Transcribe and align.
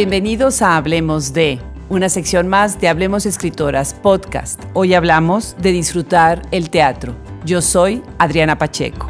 Bienvenidos 0.00 0.62
a 0.62 0.78
Hablemos 0.78 1.34
de, 1.34 1.60
una 1.90 2.08
sección 2.08 2.48
más 2.48 2.80
de 2.80 2.88
Hablemos 2.88 3.26
Escritoras 3.26 3.92
Podcast. 3.92 4.58
Hoy 4.72 4.94
hablamos 4.94 5.54
de 5.60 5.72
disfrutar 5.72 6.40
el 6.52 6.70
teatro. 6.70 7.14
Yo 7.44 7.60
soy 7.60 8.02
Adriana 8.16 8.56
Pacheco. 8.56 9.06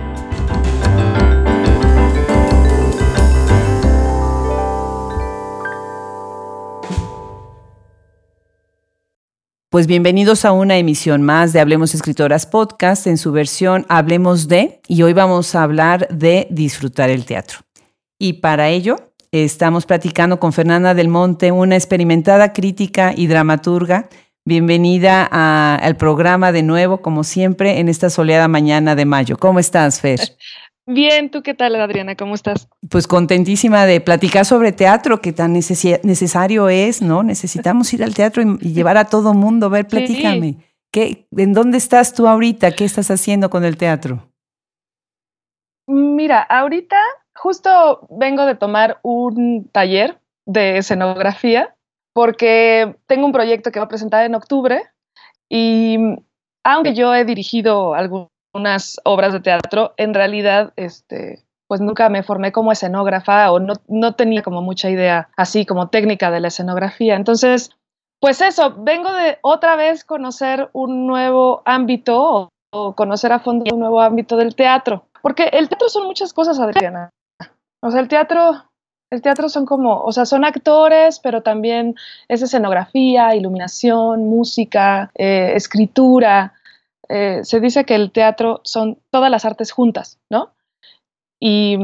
Pues 9.69 9.87
bienvenidos 9.87 10.45
a 10.45 10.51
una 10.51 10.77
emisión 10.77 11.23
más 11.23 11.52
de 11.52 11.61
Hablemos 11.61 11.95
Escritoras 11.95 12.47
Podcast 12.47 13.07
en 13.07 13.16
su 13.16 13.30
versión 13.30 13.87
Hablemos 13.88 14.48
de, 14.48 14.80
y 14.88 15.02
hoy 15.02 15.12
vamos 15.12 15.55
a 15.55 15.62
hablar 15.62 16.09
de 16.09 16.48
disfrutar 16.51 17.11
el 17.11 17.27
teatro. 17.27 17.61
Y 18.19 18.34
para 18.34 18.70
ello 18.70 19.09
Estamos 19.33 19.87
platicando 19.87 20.41
con 20.41 20.52
Fernanda 20.52 20.93
del 20.93 21.07
Monte, 21.07 21.52
una 21.52 21.77
experimentada 21.77 22.52
crítica 22.52 23.12
y 23.16 23.29
dramaturga. 23.29 24.09
Bienvenida 24.45 25.25
al 25.77 25.97
programa 25.97 26.51
de 26.51 26.65
nuevo, 26.65 27.01
como 27.01 27.23
siempre, 27.23 27.79
en 27.79 27.89
esta 27.89 28.11
soleada 28.11 28.48
mañana 28.48 28.97
de 28.97 29.05
mayo. 29.05 29.37
¿Cómo 29.37 29.61
estás, 29.61 30.01
Fer? 30.01 30.19
Bien, 30.87 31.30
¿tú 31.30 31.45
qué 31.45 31.55
tal, 31.55 31.77
Adriana? 31.77 32.16
¿Cómo 32.16 32.34
estás? 32.34 32.69
Pues 32.89 33.06
contentísima 33.06 33.87
de 33.87 34.01
platicar 34.01 34.45
sobre 34.45 34.73
teatro, 34.73 35.20
que 35.20 35.33
tan 35.33 35.53
necesario 35.53 36.69
es, 36.69 37.01
¿no? 37.01 37.23
Necesitamos 37.23 37.92
ir 37.95 38.03
al 38.03 38.12
teatro 38.12 38.42
y, 38.42 38.73
llevar 38.73 38.97
a 38.97 39.05
todo 39.05 39.33
mundo. 39.33 39.67
A 39.67 39.69
ver, 39.69 39.87
platícame. 39.87 40.56
¿Qué, 40.91 41.28
¿En 41.37 41.53
dónde 41.53 41.78
estás 41.78 42.15
tú 42.15 42.27
ahorita? 42.27 42.73
¿Qué 42.73 42.84
estás 42.84 43.12
haciendo 43.12 43.48
con 43.48 43.65
el 43.65 43.77
teatro? 43.77 44.33
Mira, 45.86 46.42
ahorita 46.42 46.97
Justo 47.42 48.06
vengo 48.10 48.44
de 48.44 48.55
tomar 48.55 48.98
un 49.02 49.66
taller 49.72 50.19
de 50.46 50.77
escenografía 50.77 51.74
porque 52.12 52.96
tengo 53.06 53.24
un 53.24 53.33
proyecto 53.33 53.70
que 53.70 53.78
va 53.78 53.86
a 53.86 53.88
presentar 53.88 54.27
en 54.27 54.34
octubre 54.34 54.83
y 55.48 55.96
aunque 56.62 56.92
yo 56.92 57.14
he 57.14 57.24
dirigido 57.24 57.94
algunas 57.94 59.00
obras 59.05 59.33
de 59.33 59.41
teatro, 59.41 59.94
en 59.96 60.12
realidad 60.12 60.74
este, 60.77 61.42
pues 61.66 61.80
nunca 61.80 62.11
me 62.11 62.22
formé 62.22 62.52
como 62.52 62.72
escenógrafa 62.72 63.50
o 63.52 63.58
no, 63.58 63.72
no 63.88 64.14
tenía 64.16 64.42
como 64.42 64.61
mucha 64.61 64.91
idea 64.91 65.30
así 65.34 65.64
como 65.64 65.88
técnica 65.88 66.30
de 66.30 66.41
la 66.41 66.48
escenografía. 66.48 67.16
Entonces, 67.16 67.70
pues 68.20 68.42
eso, 68.42 68.74
vengo 68.80 69.11
de 69.14 69.38
otra 69.41 69.77
vez 69.77 70.05
conocer 70.05 70.68
un 70.74 71.06
nuevo 71.06 71.62
ámbito 71.64 72.50
o, 72.70 72.94
conocer 72.94 73.33
a 73.33 73.41
fondo 73.41 73.64
un 73.72 73.80
nuevo 73.80 74.02
ámbito 74.02 74.36
del 74.36 74.55
teatro. 74.55 75.06
Porque 75.22 75.44
el 75.44 75.70
teatro 75.70 75.88
son 75.88 76.06
muchas 76.06 76.34
cosas, 76.34 76.61
Adriana. 76.61 77.08
O 77.83 77.91
sea, 77.91 78.00
el 78.00 78.09
teatro, 78.09 78.64
el 79.11 79.23
teatro 79.23 79.48
son 79.48 79.67
como, 79.67 80.03
o 80.03 80.12
sea, 80.12 80.27
son 80.27 80.45
actores, 80.45 81.19
pero 81.20 81.42
también 81.42 81.95
es 82.28 82.42
escenografía, 82.42 83.34
iluminación, 83.34 84.28
música, 84.28 85.11
eh, 85.14 85.53
escritura. 85.55 86.55
Eh, 87.08 87.41
se 87.42 87.61
dice 87.61 87.84
que 87.84 87.95
el 87.95 88.12
teatro 88.12 88.61
son 88.64 88.98
todas 89.11 89.31
las 89.31 89.45
artes 89.45 89.73
juntas, 89.73 90.19
¿no? 90.31 90.55
Y 91.41 91.78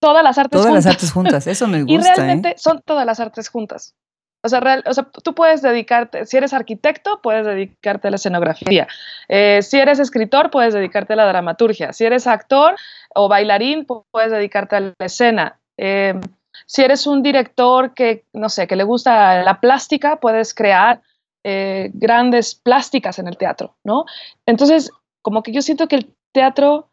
todas 0.00 0.24
las 0.24 0.38
artes 0.38 0.60
juntas. 0.60 0.70
Todas 0.70 0.84
las 0.84 0.94
artes 0.94 1.12
juntas, 1.12 1.46
eso 1.46 1.68
me 1.68 1.82
gusta. 1.84 1.92
y 1.92 1.98
realmente 1.98 2.54
son 2.56 2.80
todas 2.82 3.06
las 3.06 3.20
artes 3.20 3.48
juntas. 3.48 3.94
O 4.42 4.48
sea, 4.48 4.60
real, 4.60 4.82
o 4.86 4.94
sea, 4.94 5.04
tú 5.22 5.34
puedes 5.34 5.60
dedicarte, 5.60 6.24
si 6.24 6.36
eres 6.36 6.54
arquitecto, 6.54 7.20
puedes 7.22 7.44
dedicarte 7.44 8.08
a 8.08 8.10
la 8.10 8.16
escenografía. 8.16 8.88
Eh, 9.28 9.60
si 9.62 9.78
eres 9.78 9.98
escritor, 9.98 10.50
puedes 10.50 10.72
dedicarte 10.72 11.12
a 11.12 11.16
la 11.16 11.26
dramaturgia. 11.26 11.92
Si 11.92 12.04
eres 12.04 12.26
actor 12.26 12.74
o 13.14 13.28
bailarín, 13.28 13.84
puedes 13.84 14.32
dedicarte 14.32 14.76
a 14.76 14.80
la 14.80 14.94
escena. 14.98 15.58
Eh, 15.76 16.18
si 16.66 16.82
eres 16.82 17.06
un 17.06 17.22
director 17.22 17.94
que, 17.94 18.24
no 18.32 18.48
sé, 18.48 18.66
que 18.66 18.76
le 18.76 18.84
gusta 18.84 19.42
la 19.42 19.60
plástica, 19.60 20.20
puedes 20.20 20.54
crear 20.54 21.02
eh, 21.44 21.90
grandes 21.94 22.54
plásticas 22.54 23.18
en 23.18 23.28
el 23.28 23.36
teatro, 23.36 23.76
¿no? 23.84 24.04
Entonces, 24.46 24.90
como 25.22 25.42
que 25.42 25.52
yo 25.52 25.62
siento 25.62 25.88
que 25.88 25.96
el 25.96 26.14
teatro 26.32 26.88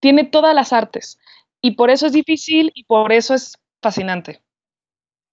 tiene 0.00 0.24
todas 0.24 0.54
las 0.54 0.72
artes 0.72 1.18
y 1.60 1.72
por 1.72 1.90
eso 1.90 2.06
es 2.06 2.12
difícil 2.12 2.72
y 2.74 2.84
por 2.84 3.12
eso 3.12 3.34
es 3.34 3.58
fascinante. 3.80 4.42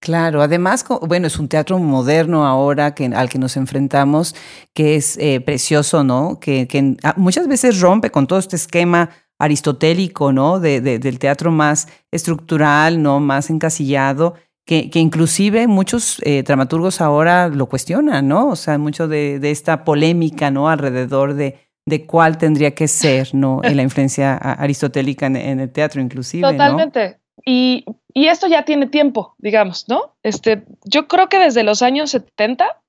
Claro, 0.00 0.40
además, 0.40 0.82
bueno, 1.02 1.26
es 1.26 1.38
un 1.38 1.46
teatro 1.46 1.78
moderno 1.78 2.46
ahora 2.46 2.94
que, 2.94 3.04
al 3.04 3.28
que 3.28 3.38
nos 3.38 3.58
enfrentamos, 3.58 4.34
que 4.72 4.96
es 4.96 5.18
eh, 5.18 5.42
precioso, 5.42 6.02
¿no? 6.04 6.40
Que, 6.40 6.66
que, 6.66 6.96
ah, 7.02 7.12
muchas 7.18 7.46
veces 7.46 7.80
rompe 7.82 8.10
con 8.10 8.26
todo 8.26 8.38
este 8.38 8.56
esquema 8.56 9.10
aristotélico, 9.38 10.32
¿no? 10.32 10.58
De, 10.58 10.80
del 10.80 11.18
teatro 11.18 11.50
más 11.50 11.86
estructural, 12.10 13.02
¿no? 13.02 13.20
Más 13.20 13.50
encasillado, 13.50 14.36
que, 14.64 14.88
que 14.88 15.00
inclusive 15.00 15.66
muchos 15.66 16.16
eh, 16.24 16.42
dramaturgos 16.44 17.02
ahora 17.02 17.48
lo 17.48 17.66
cuestionan, 17.66 18.26
¿no? 18.26 18.48
O 18.48 18.56
sea, 18.56 18.78
mucho 18.78 19.06
de, 19.06 19.38
de 19.38 19.50
esta 19.50 19.84
polémica, 19.84 20.50
¿no? 20.50 20.70
Alrededor 20.70 21.34
de, 21.34 21.58
de 21.84 22.06
cuál 22.06 22.38
tendría 22.38 22.74
que 22.74 22.88
ser, 22.88 23.34
¿no? 23.34 23.60
En 23.62 23.76
la 23.76 23.82
influencia 23.82 24.34
aristotélica 24.36 25.26
en 25.26 25.60
el 25.60 25.70
teatro, 25.70 26.00
inclusive. 26.00 26.50
Totalmente. 26.52 27.20
Y, 27.44 27.84
esto 28.14 28.48
ya 28.48 28.64
tiene 28.64 28.86
tiempo, 28.86 29.34
digamos, 29.38 29.88
¿no? 29.88 30.14
Este, 30.22 30.64
yo 30.84 31.08
creo 31.08 31.28
que 31.28 31.38
desde 31.38 31.62
los 31.62 31.82
años 31.82 32.10
70, 32.10 32.80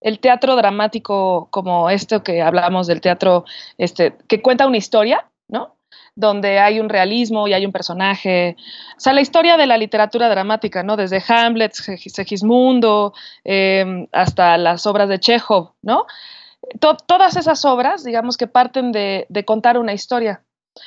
el 0.00 0.20
teatro 0.20 0.56
dramático 0.56 1.48
como 1.50 1.90
esto 1.90 2.22
que 2.22 2.40
hablamos 2.40 2.86
del 2.86 3.00
teatro, 3.00 3.44
este, 3.78 4.16
que 4.28 4.40
cuenta 4.40 4.66
una 4.66 4.78
historia, 4.78 5.28
¿no? 5.48 5.76
Donde 6.14 6.58
hay 6.58 6.80
un 6.80 6.88
realismo 6.88 7.48
y 7.48 7.52
hay 7.52 7.66
un 7.66 7.72
personaje. 7.72 8.56
O 8.96 9.00
sea, 9.00 9.12
la 9.12 9.20
historia 9.20 9.56
de 9.56 9.66
la 9.66 9.76
literatura 9.76 10.28
dramática, 10.28 10.82
¿no? 10.82 10.96
Desde 10.96 11.22
Hamlet, 11.26 11.72
Segismundo, 11.72 13.12
eh, 13.44 14.06
hasta 14.12 14.56
las 14.56 14.86
obras 14.86 15.08
de 15.08 15.20
Chekhov, 15.20 15.72
¿no? 15.82 16.06
todas 17.06 17.36
esas 17.36 17.64
obras, 17.64 18.04
digamos 18.04 18.36
que 18.36 18.46
parten 18.46 18.92
de 18.92 19.44
contar 19.46 19.78
una 19.78 19.92
historia. 19.92 20.44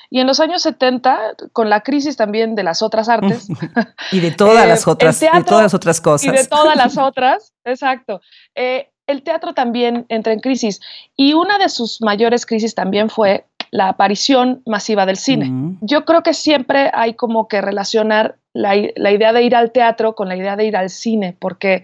Y 0.09 0.19
en 0.19 0.27
los 0.27 0.39
años 0.39 0.61
70, 0.61 1.35
con 1.51 1.69
la 1.69 1.81
crisis 1.81 2.15
también 2.15 2.55
de 2.55 2.63
las 2.63 2.81
otras 2.81 3.09
artes. 3.09 3.47
y 4.11 4.19
de 4.19 4.31
todas 4.31 4.67
las 4.67 4.87
eh, 4.87 4.89
otras, 4.89 5.19
de 5.19 5.43
todas 5.45 5.63
las 5.63 5.73
otras 5.73 6.01
cosas. 6.01 6.27
Y 6.27 6.35
de 6.35 6.45
todas 6.47 6.75
las 6.75 6.97
otras, 6.97 7.53
exacto. 7.65 8.21
Eh, 8.55 8.89
el 9.07 9.23
teatro 9.23 9.53
también 9.53 10.05
entra 10.09 10.33
en 10.33 10.39
crisis. 10.39 10.79
Y 11.15 11.33
una 11.33 11.57
de 11.57 11.69
sus 11.69 12.01
mayores 12.01 12.45
crisis 12.45 12.75
también 12.75 13.09
fue 13.09 13.45
la 13.71 13.89
aparición 13.89 14.61
masiva 14.65 15.05
del 15.05 15.17
cine. 15.17 15.77
Yo 15.81 16.05
creo 16.05 16.21
que 16.21 16.33
siempre 16.33 16.91
hay 16.93 17.15
como 17.15 17.47
que 17.47 17.59
relacionar 17.59 18.37
la, 18.53 18.75
la 18.95 19.11
idea 19.11 19.33
de 19.33 19.43
ir 19.43 19.55
al 19.55 19.71
teatro 19.71 20.13
con 20.13 20.29
la 20.29 20.35
idea 20.35 20.55
de 20.55 20.65
ir 20.65 20.77
al 20.77 20.91
cine, 20.91 21.35
porque 21.39 21.83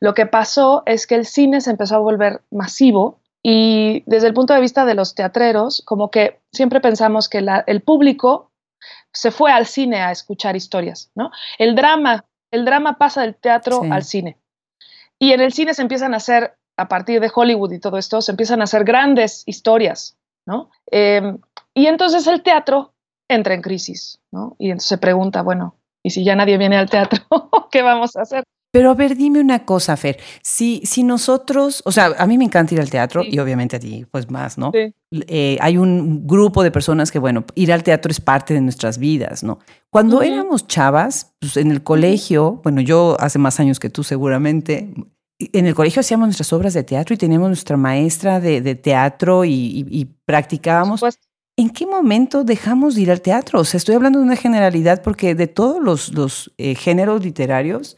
lo 0.00 0.14
que 0.14 0.26
pasó 0.26 0.82
es 0.86 1.06
que 1.06 1.14
el 1.14 1.26
cine 1.26 1.60
se 1.60 1.70
empezó 1.70 1.96
a 1.96 1.98
volver 2.00 2.40
masivo 2.50 3.18
y 3.48 4.02
desde 4.06 4.26
el 4.26 4.34
punto 4.34 4.54
de 4.54 4.60
vista 4.60 4.84
de 4.84 4.94
los 4.94 5.14
teatreros, 5.14 5.80
como 5.86 6.10
que 6.10 6.40
siempre 6.52 6.80
pensamos 6.80 7.28
que 7.28 7.46
el 7.68 7.80
público 7.80 8.50
se 9.12 9.30
fue 9.30 9.52
al 9.52 9.66
cine 9.66 10.00
a 10.00 10.10
escuchar 10.10 10.56
historias, 10.56 11.12
¿no? 11.14 11.30
El 11.56 11.76
drama, 11.76 12.24
el 12.50 12.64
drama 12.64 12.98
pasa 12.98 13.20
del 13.22 13.36
teatro 13.36 13.82
al 13.88 14.02
cine. 14.02 14.36
Y 15.20 15.30
en 15.30 15.40
el 15.40 15.52
cine 15.52 15.74
se 15.74 15.82
empiezan 15.82 16.12
a 16.12 16.16
hacer, 16.16 16.56
a 16.76 16.88
partir 16.88 17.20
de 17.20 17.30
Hollywood 17.32 17.70
y 17.70 17.78
todo 17.78 17.98
esto, 17.98 18.20
se 18.20 18.32
empiezan 18.32 18.62
a 18.62 18.64
hacer 18.64 18.82
grandes 18.82 19.44
historias, 19.46 20.16
¿no? 20.44 20.68
Em, 20.90 21.38
y 21.72 21.86
entonces 21.86 22.26
el 22.26 22.42
teatro 22.42 22.94
entra 23.28 23.54
en 23.54 23.62
crisis, 23.62 24.18
¿no? 24.32 24.56
Y 24.58 24.70
entonces 24.70 24.88
se 24.88 24.98
pregunta, 24.98 25.42
bueno, 25.42 25.76
¿y 26.02 26.10
si 26.10 26.24
ya 26.24 26.34
nadie 26.34 26.58
viene 26.58 26.78
al 26.78 26.90
teatro, 26.90 27.20
qué 27.70 27.82
vamos 27.82 28.16
a 28.16 28.22
hacer? 28.22 28.42
Pero 28.76 28.90
a 28.90 28.94
ver, 28.94 29.16
dime 29.16 29.40
una 29.40 29.64
cosa, 29.64 29.96
Fer. 29.96 30.18
Si, 30.42 30.82
si 30.84 31.02
nosotros, 31.02 31.80
o 31.86 31.92
sea, 31.92 32.12
a 32.18 32.26
mí 32.26 32.36
me 32.36 32.44
encanta 32.44 32.74
ir 32.74 32.80
al 32.82 32.90
teatro 32.90 33.22
y 33.24 33.38
obviamente 33.38 33.76
a 33.76 33.78
ti, 33.80 34.04
pues 34.10 34.30
más, 34.30 34.58
¿no? 34.58 34.70
Eh, 35.10 35.56
hay 35.62 35.78
un 35.78 36.26
grupo 36.26 36.62
de 36.62 36.70
personas 36.70 37.10
que, 37.10 37.18
bueno, 37.18 37.46
ir 37.54 37.72
al 37.72 37.82
teatro 37.82 38.10
es 38.10 38.20
parte 38.20 38.52
de 38.52 38.60
nuestras 38.60 38.98
vidas, 38.98 39.42
¿no? 39.42 39.60
Cuando 39.88 40.20
éramos 40.20 40.66
chavas, 40.66 41.32
pues 41.40 41.56
en 41.56 41.70
el 41.70 41.82
colegio, 41.82 42.60
bueno, 42.62 42.82
yo 42.82 43.16
hace 43.18 43.38
más 43.38 43.58
años 43.60 43.80
que 43.80 43.88
tú 43.88 44.04
seguramente, 44.04 44.92
en 45.38 45.66
el 45.66 45.74
colegio 45.74 46.00
hacíamos 46.00 46.26
nuestras 46.26 46.52
obras 46.52 46.74
de 46.74 46.84
teatro 46.84 47.14
y 47.14 47.16
teníamos 47.16 47.48
nuestra 47.48 47.78
maestra 47.78 48.40
de, 48.40 48.74
teatro 48.74 49.46
y, 49.46 50.06
practicábamos. 50.26 51.00
¿En 51.56 51.70
qué 51.70 51.86
momento 51.86 52.44
dejamos 52.44 52.94
de 52.94 53.00
ir 53.00 53.10
al 53.10 53.22
teatro? 53.22 53.60
O 53.60 53.64
sea, 53.64 53.78
estoy 53.78 53.94
hablando 53.94 54.18
de 54.18 54.26
una 54.26 54.36
generalidad 54.36 55.00
porque 55.02 55.34
de 55.34 55.46
todos 55.46 55.82
los, 55.82 56.12
los 56.12 56.52
eh, 56.58 56.74
géneros 56.74 57.24
literarios, 57.24 57.96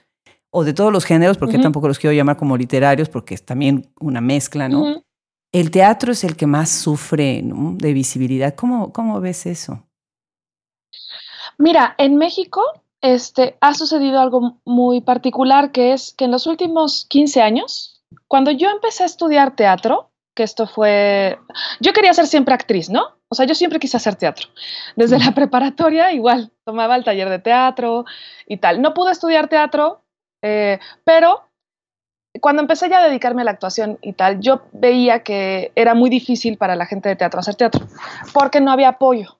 o 0.50 0.64
de 0.64 0.72
todos 0.72 0.92
los 0.92 1.04
géneros, 1.04 1.36
porque 1.36 1.58
tampoco 1.58 1.88
los 1.88 1.98
quiero 1.98 2.14
llamar 2.14 2.36
como 2.36 2.56
literarios, 2.56 3.08
porque 3.08 3.34
es 3.34 3.44
también 3.44 3.90
una 4.00 4.20
mezcla, 4.20 4.68
¿no? 4.68 5.02
El 5.52 5.70
teatro 5.70 6.12
es 6.12 6.24
el 6.24 6.36
que 6.36 6.46
más 6.46 6.70
sufre 6.70 7.42
de 7.42 7.92
visibilidad. 7.92 8.54
¿Cómo, 8.54 8.92
¿Cómo 8.92 9.20
ves 9.20 9.46
eso? 9.46 9.86
Mira, 11.58 11.94
en 11.98 12.16
México 12.16 12.62
este, 13.00 13.56
ha 13.60 13.74
sucedido 13.74 14.20
algo 14.20 14.60
muy 14.64 15.00
particular, 15.00 15.72
que 15.72 15.92
es 15.92 16.12
que 16.12 16.24
en 16.24 16.30
los 16.30 16.46
últimos 16.46 17.06
15 17.08 17.40
años, 17.40 18.02
cuando 18.26 18.50
yo 18.50 18.70
empecé 18.70 19.02
a 19.02 19.06
estudiar 19.06 19.56
teatro, 19.56 20.10
que 20.34 20.42
esto 20.44 20.66
fue, 20.66 21.38
yo 21.80 21.92
quería 21.92 22.14
ser 22.14 22.26
siempre 22.26 22.54
actriz, 22.54 22.88
¿no? 22.90 23.18
O 23.28 23.34
sea, 23.34 23.44
yo 23.44 23.54
siempre 23.54 23.78
quise 23.78 23.96
hacer 23.96 24.14
teatro. 24.14 24.48
Desde 24.96 25.18
la 25.18 25.32
preparatoria 25.34 26.12
igual, 26.12 26.52
tomaba 26.64 26.96
el 26.96 27.04
taller 27.04 27.28
de 27.28 27.38
teatro 27.38 28.04
y 28.46 28.58
tal. 28.58 28.80
No 28.80 28.94
pude 28.94 29.12
estudiar 29.12 29.48
teatro 29.48 30.02
Eh, 30.42 30.78
pero 31.04 31.48
cuando 32.40 32.62
empecé 32.62 32.88
ya 32.88 32.98
a 32.98 33.08
dedicarme 33.08 33.42
a 33.42 33.44
la 33.44 33.50
actuación 33.52 33.98
y 34.02 34.12
tal, 34.12 34.40
yo 34.40 34.62
veía 34.72 35.22
que 35.22 35.72
era 35.74 35.94
muy 35.94 36.10
difícil 36.10 36.56
para 36.56 36.76
la 36.76 36.86
gente 36.86 37.08
de 37.08 37.16
teatro 37.16 37.40
hacer 37.40 37.56
teatro, 37.56 37.86
porque 38.32 38.60
no 38.60 38.70
había 38.70 38.90
apoyo. 38.90 39.38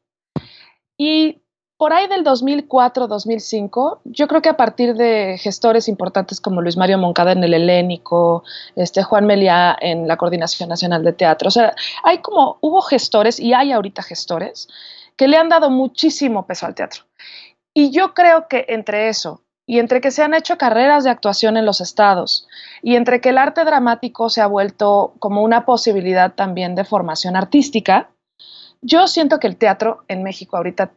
Y 0.97 1.41
por 1.77 1.93
ahí 1.93 2.09
del 2.09 2.25
2004-2005, 2.25 4.01
yo 4.05 4.27
creo 4.27 4.43
que 4.43 4.49
a 4.49 4.57
partir 4.57 4.95
de 4.95 5.39
gestores 5.39 5.87
importantes 5.87 6.41
como 6.41 6.61
Luis 6.61 6.77
Mario 6.77 6.99
Moncada 6.99 7.31
en 7.33 7.45
el 7.45 7.55
Helénico, 7.55 8.43
este 8.75 9.05
Juan 9.05 9.27
Meliá 9.27 9.77
en 9.81 10.09
la 10.09 10.17
Coordinación 10.17 10.69
Nacional 10.69 11.05
de 11.05 11.13
Teatro, 11.13 11.49
o 11.49 11.53
sea, 11.53 11.75
hay 12.03 12.19
como, 12.19 12.59
hubo 12.63 12.81
gestores 12.81 13.39
y 13.39 13.55
hay 13.55 13.71
ahorita 13.71 14.03
gestores 14.03 14.69
que 15.17 15.29
le 15.29 15.37
han 15.37 15.49
dado 15.49 15.71
muchísimo 15.71 16.47
peso 16.47 16.67
al 16.67 16.75
teatro. 16.75 17.05
Y 17.75 17.91
yo 17.91 18.13
creo 18.13 18.49
que 18.49 18.67
entre 18.69 19.09
eso 19.09 19.43
y 19.69 19.79
entre 19.81 20.01
que 20.01 20.11
se 20.11 20.23
han 20.23 20.33
hecho 20.33 20.57
carreras 20.57 21.05
de 21.05 21.11
actuación 21.11 21.59
en 21.59 21.67
los 21.67 21.83
estados 21.83 22.49
y 22.83 22.97
entre 22.97 23.21
que 23.21 23.29
el 23.29 23.39
arte 23.39 23.67
dramático 23.67 24.31
se 24.31 24.41
ha 24.41 24.47
vuelto 24.47 25.13
como 25.19 25.43
una 25.43 25.67
posibilidad 25.67 26.33
también 26.35 26.75
de 26.75 26.85
formación 26.85 27.37
artística, 27.37 28.11
yo 28.81 29.07
siento 29.07 29.39
que 29.39 29.47
el 29.47 29.59
teatro 29.59 30.05
en 30.09 30.23
México 30.23 30.57
ahorita 30.57 30.91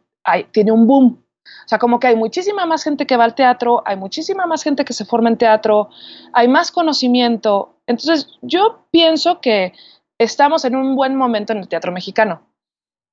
tiene 0.52 0.72
un 0.72 0.86
boom. 0.86 1.22
O 1.44 1.68
sea, 1.68 1.78
como 1.78 2.00
que 2.00 2.06
hay 2.06 2.16
muchísima 2.16 2.64
más 2.64 2.82
gente 2.82 3.06
que 3.06 3.18
va 3.18 3.24
al 3.24 3.34
teatro, 3.34 3.82
hay 3.84 3.96
muchísima 3.96 4.46
más 4.46 4.62
gente 4.62 4.86
que 4.86 4.94
se 4.94 5.04
forma 5.04 5.28
en 5.28 5.36
teatro, 5.36 5.90
hay 6.32 6.48
más 6.48 6.72
conocimiento. 6.72 7.76
Entonces, 7.86 8.28
yo 8.40 8.86
pienso 8.90 9.40
que 9.40 9.74
estamos 10.18 10.64
en 10.64 10.76
un 10.76 10.96
buen 10.96 11.14
momento 11.14 11.52
en 11.52 11.58
el 11.58 11.68
teatro 11.68 11.92
mexicano. 11.92 12.40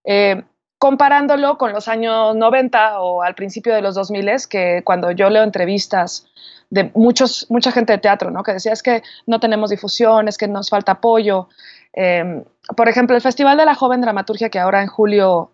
Eh, 0.06 0.42
comparándolo 0.80 1.58
con 1.58 1.74
los 1.74 1.88
años 1.88 2.36
90 2.36 3.02
o 3.02 3.22
al 3.22 3.36
principio 3.36 3.76
de 3.76 3.82
los 3.82 3.96
2000, 3.96 4.32
que 4.50 4.82
cuando 4.84 5.12
yo 5.12 5.30
leo 5.30 5.44
entrevistas 5.44 6.26
de 6.70 6.92
muchos, 6.96 7.46
mucha 7.50 7.72
gente 7.72 7.94
de 7.94 8.00
teatro, 8.00 8.32
¿no? 8.32 8.44
que 8.44 8.54
decía 8.54 8.74
es 8.74 8.82
que 8.82 9.04
no 9.28 9.40
tenemos 9.40 9.70
difusión, 9.70 10.28
es 10.28 10.38
que 10.38 10.48
nos 10.48 10.70
falta 10.70 10.94
apoyo. 10.94 11.50
Eh, 11.94 12.44
por 12.76 12.88
ejemplo, 12.88 13.16
el 13.16 13.22
Festival 13.22 13.58
de 13.58 13.66
la 13.66 13.76
Joven 13.76 14.02
Dramaturgia, 14.02 14.50
que 14.50 14.60
ahora 14.60 14.82
en 14.82 14.88
julio 14.88 15.52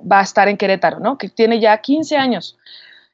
va 0.00 0.20
a 0.20 0.22
estar 0.22 0.48
en 0.48 0.56
Querétaro, 0.56 1.00
¿no? 1.00 1.18
Que 1.18 1.28
tiene 1.28 1.60
ya 1.60 1.78
15 1.78 2.16
años. 2.16 2.58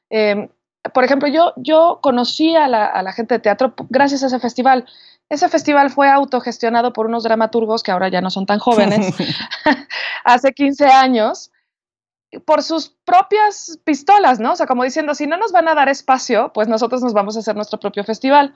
Em, 0.09 0.49
por 0.93 1.03
ejemplo, 1.03 1.27
yo, 1.27 1.53
yo 1.55 1.99
conocí 2.01 2.55
a 2.55 2.67
la, 2.67 3.11
gente 3.13 3.35
de 3.35 3.39
teatro 3.39 3.73
gracias 3.89 4.23
a 4.23 4.27
ese 4.27 4.39
festival. 4.39 4.85
Ese 5.29 5.49
festival 5.49 5.89
fue 5.89 6.09
autogestionado 6.09 6.93
por 6.93 7.07
unos 7.07 7.23
dramaturgos 7.23 7.81
que 7.81 7.91
ahora 7.91 8.09
ya 8.09 8.21
no 8.21 8.29
son 8.29 8.45
tan 8.45 8.59
jóvenes, 8.59 9.15
hace 10.23 10.53
15 10.53 10.85
años, 10.85 11.51
por 12.45 12.63
sus 12.63 12.89
propias 13.05 13.79
pistolas, 13.83 14.39
¿no? 14.39 14.53
O 14.53 14.55
sea, 14.55 14.67
como 14.67 14.83
diciendo, 14.83 15.15
si 15.15 15.27
no 15.27 15.37
nos 15.37 15.51
van 15.51 15.67
a 15.67 15.75
dar 15.75 15.89
espacio, 15.89 16.51
pues 16.53 16.67
nosotros 16.67 17.01
nos 17.01 17.13
vamos 17.13 17.35
a 17.35 17.39
hacer 17.39 17.55
nuestro 17.55 17.79
propio 17.79 18.03
festival. 18.03 18.53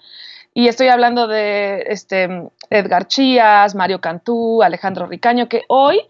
Y 0.54 0.68
estoy 0.68 0.88
hablando 0.88 1.28
de 1.28 1.84
este, 1.88 2.50
Edgar 2.70 3.08
Chías, 3.08 3.76
Mario 3.76 4.02
Cantú, 4.02 4.64
Alejandro 4.64 5.06
Ricaño, 5.06 5.48
que 5.48 5.64
hoy 5.68 6.02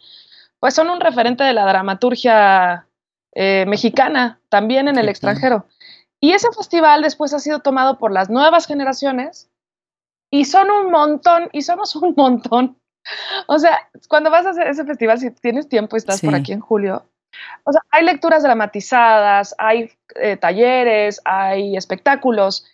pues 0.60 0.74
son 0.74 0.90
un 0.90 1.00
referente 1.00 1.44
de 1.44 1.54
la 1.54 1.66
dramaturgia 1.66 2.88
eh, 3.34 3.66
mexicana, 3.68 4.40
también 4.50 4.88
en 4.88 4.98
el 4.98 5.10
extranjero. 5.10 5.68
Y 6.20 6.34
ese 6.34 6.48
festival 6.52 7.02
después 7.02 7.34
ha 7.34 7.40
sido 7.40 7.60
tomado 7.60 7.98
por 7.98 8.12
las 8.12 8.30
nuevas 8.30 8.68
generaciones 8.68 9.50
y 10.30 10.46
son 10.46 10.70
un 10.70 10.92
montón, 10.92 11.50
y 11.54 11.62
somos 11.62 11.96
un 11.96 12.14
montón. 12.16 12.78
O 13.48 13.58
sea, 13.58 13.90
cuando 14.08 14.30
vas 14.30 14.46
a 14.46 14.52
hacer 14.52 14.68
ese 14.68 14.86
festival, 14.86 15.20
si 15.20 15.32
tienes 15.32 15.70
tiempo 15.70 15.96
y 15.96 16.00
estás 16.00 16.22
por 16.22 16.36
aquí 16.36 16.52
en 16.52 16.60
julio, 16.60 17.06
o 17.64 17.72
sea, 17.72 17.82
hay 17.92 18.06
lecturas 18.06 18.44
dramatizadas, 18.44 19.56
hay 19.58 19.92
eh, 20.16 20.38
talleres, 20.38 21.22
hay 21.26 21.78
espectáculos, 21.78 22.66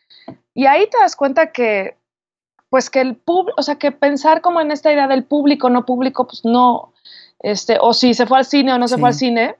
y 0.54 0.66
ahí 0.66 0.88
te 0.90 0.98
das 0.98 1.16
cuenta 1.16 1.52
que, 1.52 1.98
pues 2.70 2.90
que 2.90 3.02
el 3.02 3.16
público, 3.16 3.56
o 3.58 3.64
sea, 3.64 3.76
que 3.76 3.92
pensar 3.92 4.42
como 4.42 4.62
en 4.62 4.72
esta 4.72 4.92
idea 4.92 5.08
del 5.08 5.24
público, 5.24 5.70
no 5.70 5.86
público, 5.86 6.28
pues 6.28 6.46
no, 6.46 6.94
este, 7.40 7.78
o 7.82 7.94
si 7.94 8.14
se 8.14 8.26
fue 8.26 8.38
al 8.38 8.46
cine 8.46 8.74
o 8.74 8.78
no 8.78 8.88
se 8.88 8.98
fue 8.98 9.10
al 9.10 9.16
cine, 9.16 9.58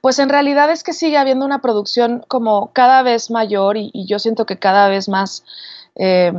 pues 0.00 0.18
en 0.18 0.28
realidad 0.28 0.70
es 0.70 0.82
que 0.82 0.92
sigue 0.92 1.18
habiendo 1.18 1.44
una 1.44 1.60
producción 1.60 2.24
como 2.28 2.72
cada 2.72 3.02
vez 3.02 3.30
mayor 3.30 3.76
y, 3.76 3.90
yo 4.06 4.18
siento 4.18 4.46
que 4.46 4.58
cada 4.58 4.88
vez 4.88 5.08
más, 5.08 5.44
eh, 5.96 6.32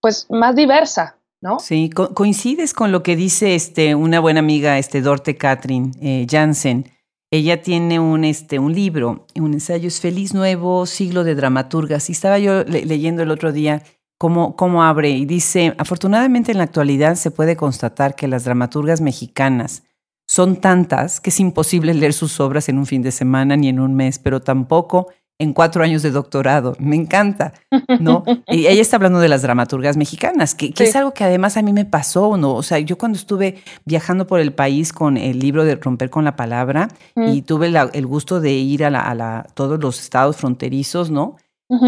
pues 0.00 0.26
más 0.30 0.56
diversa, 0.56 1.17
¿no? 1.40 1.58
Sí, 1.60 1.90
coincides 1.90 2.74
con 2.74 2.92
lo 2.92 3.02
que 3.02 3.16
dice 3.16 3.54
este, 3.54 3.94
una 3.94 4.20
buena 4.20 4.40
amiga, 4.40 4.78
este, 4.78 5.00
Dorte 5.00 5.36
Katrin 5.36 5.92
eh, 6.00 6.26
Jansen. 6.28 6.90
Ella 7.30 7.60
tiene 7.60 8.00
un, 8.00 8.24
este, 8.24 8.58
un 8.58 8.72
libro, 8.72 9.26
un 9.36 9.52
ensayo, 9.52 9.88
es 9.88 10.00
Feliz 10.00 10.32
Nuevo 10.32 10.86
Siglo 10.86 11.24
de 11.24 11.34
Dramaturgas. 11.34 12.08
Y 12.08 12.12
estaba 12.12 12.38
yo 12.38 12.64
leyendo 12.64 13.22
el 13.22 13.30
otro 13.30 13.52
día 13.52 13.82
cómo, 14.18 14.82
abre 14.82 15.10
y 15.10 15.24
dice, 15.24 15.74
afortunadamente 15.78 16.52
en 16.52 16.58
la 16.58 16.64
actualidad 16.64 17.14
se 17.14 17.30
puede 17.30 17.56
constatar 17.56 18.16
que 18.16 18.28
las 18.28 18.44
dramaturgas 18.44 19.00
mexicanas 19.00 19.84
son 20.26 20.56
tantas 20.56 21.20
que 21.20 21.30
es 21.30 21.40
imposible 21.40 21.94
leer 21.94 22.12
sus 22.12 22.40
obras 22.40 22.68
en 22.68 22.78
un 22.78 22.86
fin 22.86 23.02
de 23.02 23.12
semana 23.12 23.56
ni 23.56 23.68
en 23.68 23.80
un 23.80 23.94
mes, 23.94 24.18
pero 24.18 24.40
tampoco 24.40 25.08
en 25.38 25.52
cuatro 25.52 25.82
años 25.82 26.02
de 26.02 26.10
doctorado. 26.10 26.76
Me 26.78 26.96
encanta, 26.96 27.52
¿no? 28.00 28.24
y 28.48 28.66
ella 28.66 28.82
está 28.82 28.96
hablando 28.96 29.20
de 29.20 29.28
las 29.28 29.42
dramaturgas 29.42 29.96
mexicanas, 29.96 30.54
que, 30.54 30.72
es 30.76 30.96
algo 30.96 31.12
que 31.12 31.24
además 31.24 31.56
a 31.56 31.62
mí 31.62 31.72
me 31.72 31.84
pasó, 31.84 32.36
¿no? 32.36 32.54
O 32.54 32.62
sea, 32.62 32.78
yo 32.78 32.98
cuando 32.98 33.16
estuve 33.16 33.62
viajando 33.84 34.26
por 34.26 34.40
el 34.40 34.52
país 34.52 34.92
con 34.92 35.16
el 35.16 35.38
libro 35.38 35.64
de 35.64 35.76
Romper 35.76 36.10
con 36.10 36.24
la 36.24 36.36
Palabra 36.36 36.88
y 37.14 37.42
tuve 37.42 37.72
el 37.92 38.06
gusto 38.06 38.40
de 38.40 38.52
ir 38.52 38.84
a, 38.84 39.10
a 39.10 39.42
todos 39.54 39.80
los 39.80 40.00
estados 40.00 40.36
fronterizos, 40.36 41.10
¿no? 41.10 41.36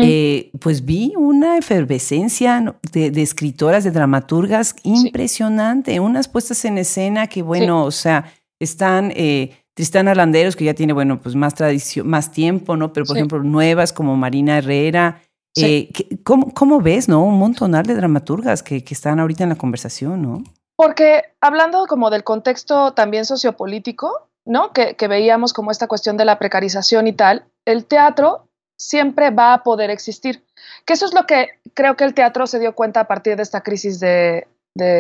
Eh, 0.02 0.50
pues 0.61 0.85
vi 0.85 1.14
una 1.17 1.56
efervescencia 1.56 2.76
de, 2.93 3.23
escritoras, 3.23 3.82
de 3.82 3.91
dramaturgas 3.91 4.76
impresionante, 4.82 6.00
unas 6.00 6.29
puestas 6.29 6.67
en 6.67 6.76
escena 6.76 7.29
que, 7.29 7.41
bueno, 7.41 7.85
o 7.85 7.91
sea, 7.91 8.31
están 8.58 9.11
eh, 9.17 9.52
Tristana 9.81 10.15
Landeros, 10.15 10.56
que 10.56 10.67
ya 10.67 10.75
tiene, 10.75 10.93
bueno, 10.93 11.23
pues 11.23 11.35
más 11.35 11.55
tradición, 11.55 12.06
más 12.06 12.31
tiempo, 12.31 12.77
¿no? 12.77 12.93
Pero, 12.93 13.06
por 13.06 13.17
ejemplo, 13.17 13.43
nuevas 13.43 13.94
como 13.94 14.15
Marina 14.15 14.59
Herrera. 14.59 15.23
Eh, 15.56 15.88
¿cómo, 16.23 16.82
ves, 16.82 17.09
no? 17.09 17.25
Un 17.25 17.38
montonal 17.38 17.87
de 17.87 17.94
dramaturgas 17.94 18.62
que, 18.62 18.85
que 18.85 18.93
están 18.93 19.19
ahorita 19.19 19.44
en 19.44 19.49
la 19.49 19.55
conversación, 19.55 20.21
¿no? 20.21 20.44
Porque 20.77 21.23
hablando 21.41 21.87
como 21.87 22.11
del 22.11 22.25
contexto 22.25 22.93
también 22.93 23.25
sociopolítico, 23.25 24.28
¿no? 24.45 24.75
Que, 24.75 24.97
que, 24.97 25.09
veíamos 25.09 25.54
como 25.54 25.71
esta 25.71 25.88
cuestión 25.88 26.19
de 26.19 26.26
la 26.26 26.38
precarización 26.38 27.07
y 27.07 27.14
tal, 27.14 27.47
el 27.64 27.87
teatro 27.87 28.50
siempre 28.76 29.31
va 29.31 29.54
a 29.54 29.62
poder 29.62 29.88
existir. 29.88 30.45
Que 30.85 30.93
eso 30.93 31.07
es 31.07 31.14
lo 31.14 31.25
que 31.25 31.49
creo 31.73 31.97
que 31.97 32.04
el 32.04 32.12
teatro 32.12 32.47
se 32.47 32.59
dio 32.59 32.75
cuenta 32.75 33.00
a 33.00 33.09
partir 33.09 33.35
de 33.37 33.45
esta 33.45 33.62
crisis 33.62 33.99
de, 33.99 34.47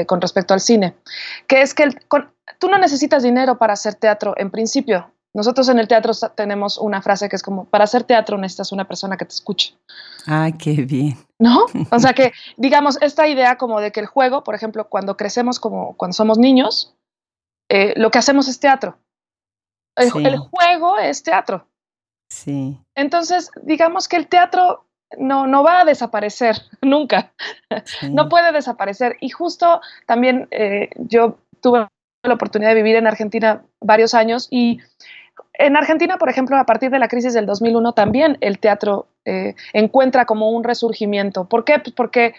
con 0.06 0.20
respecto 0.20 0.54
al 0.54 0.60
cine, 0.60 0.94
que 1.46 1.62
es 1.62 1.74
que 1.74 1.88
tú 2.58 2.68
no 2.68 2.78
necesitas 2.78 3.22
dinero 3.22 3.58
para 3.58 3.72
hacer 3.72 3.94
teatro 3.94 4.34
en 4.36 4.50
principio. 4.50 5.10
Nosotros 5.32 5.68
en 5.68 5.78
el 5.78 5.86
teatro 5.86 6.12
tenemos 6.34 6.76
una 6.76 7.02
frase 7.02 7.28
que 7.28 7.36
es 7.36 7.42
como, 7.42 7.64
para 7.66 7.84
hacer 7.84 8.02
teatro 8.02 8.36
necesitas 8.36 8.72
una 8.72 8.88
persona 8.88 9.16
que 9.16 9.24
te 9.24 9.32
escuche. 9.32 9.76
Ah, 10.26 10.50
qué 10.58 10.72
bien. 10.72 11.16
¿No? 11.38 11.66
O 11.92 11.98
sea 12.00 12.12
que, 12.12 12.32
digamos, 12.56 13.00
esta 13.00 13.28
idea 13.28 13.56
como 13.56 13.80
de 13.80 13.92
que 13.92 14.00
el 14.00 14.06
juego, 14.06 14.42
por 14.42 14.54
ejemplo, 14.54 14.88
cuando 14.88 15.16
crecemos 15.16 15.60
como 15.60 15.96
cuando 15.96 16.14
somos 16.14 16.38
niños, 16.38 16.96
eh, 17.70 17.94
lo 17.96 18.10
que 18.10 18.18
hacemos 18.18 18.48
es 18.48 18.58
teatro. 18.58 18.98
el, 19.96 20.10
juego 20.10 20.98
es 20.98 21.22
teatro. 21.22 21.66
Sí. 22.28 22.78
Entonces, 22.96 23.50
digamos 23.62 24.08
que 24.08 24.16
el 24.16 24.26
teatro 24.26 24.86
no, 25.18 25.46
no 25.46 25.62
va 25.62 25.80
a 25.80 25.84
desaparecer 25.84 26.56
nunca, 26.82 27.32
no 28.10 28.28
puede 28.28 28.52
desaparecer. 28.52 29.16
Y 29.20 29.30
justo 29.30 29.80
también 30.06 30.48
eh, 30.50 30.90
yo 30.96 31.38
tuve 31.60 31.86
la 32.22 32.34
oportunidad 32.34 32.70
de 32.70 32.76
vivir 32.76 32.96
en 32.96 33.06
Argentina 33.06 33.62
varios 33.80 34.14
años 34.14 34.48
y 34.50 34.80
en 35.54 35.76
Argentina, 35.76 36.18
por 36.18 36.28
ejemplo, 36.28 36.56
a 36.56 36.64
partir 36.64 36.90
de 36.90 36.98
la 36.98 37.08
crisis 37.08 37.34
del 37.34 37.46
2001 37.46 37.92
también 37.92 38.38
el 38.40 38.58
teatro 38.58 39.08
eh, 39.24 39.54
encuentra 39.72 40.24
como 40.24 40.50
un 40.50 40.64
resurgimiento. 40.64 41.48
¿Por 41.48 41.64
qué? 41.64 41.78
Pues 41.78 41.94
porque 41.94 42.34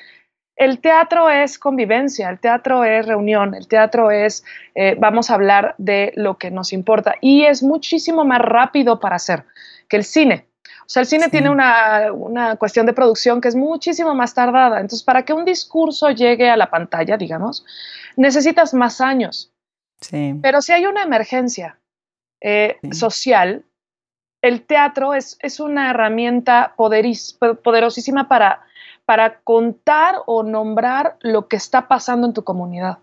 el 0.55 0.79
teatro 0.79 1.29
es 1.29 1.57
convivencia, 1.57 2.29
el 2.29 2.39
teatro 2.39 2.83
es 2.83 3.05
reunión, 3.05 3.55
el 3.55 3.67
teatro 3.67 4.11
es 4.11 4.43
eh, 4.75 4.95
vamos 4.99 5.29
a 5.29 5.35
hablar 5.35 5.75
de 5.77 6.13
lo 6.15 6.37
que 6.37 6.51
nos 6.51 6.73
importa 6.73 7.15
y 7.21 7.43
es 7.43 7.63
muchísimo 7.63 8.25
más 8.25 8.41
rápido 8.41 8.99
para 8.99 9.15
hacer 9.15 9.43
que 9.87 9.97
el 9.97 10.03
cine. 10.03 10.45
O 10.91 10.93
sea, 10.93 11.01
el 11.03 11.07
cine 11.07 11.29
tiene 11.29 11.49
una, 11.49 12.11
una, 12.11 12.57
cuestión 12.57 12.85
de 12.85 12.91
producción 12.91 13.39
que 13.39 13.47
es 13.47 13.55
muchísimo 13.55 14.13
más 14.13 14.33
tardada. 14.33 14.81
Entonces, 14.81 15.03
para 15.03 15.23
que 15.23 15.31
un 15.31 15.45
discurso 15.45 16.09
llegue 16.09 16.49
a 16.49 16.57
la 16.57 16.69
pantalla, 16.69 17.15
digamos, 17.15 17.63
necesitas 18.17 18.73
más 18.73 18.99
años. 18.99 19.53
Sí. 20.01 20.37
Pero 20.41 20.61
si 20.61 20.73
hay 20.73 20.85
una 20.85 21.03
emergencia 21.03 21.79
eh, 22.41 22.77
social, 22.91 23.63
el 24.41 24.63
teatro 24.65 25.13
es, 25.13 25.37
es 25.39 25.61
una 25.61 25.91
herramienta 25.91 26.75
poderosísima 26.75 28.27
para, 28.27 28.65
para 29.05 29.39
contar 29.43 30.15
o 30.25 30.43
nombrar 30.43 31.15
lo 31.21 31.47
que 31.47 31.55
está 31.55 31.87
pasando 31.87 32.27
en 32.27 32.33
tu 32.33 32.43
comunidad. 32.43 32.97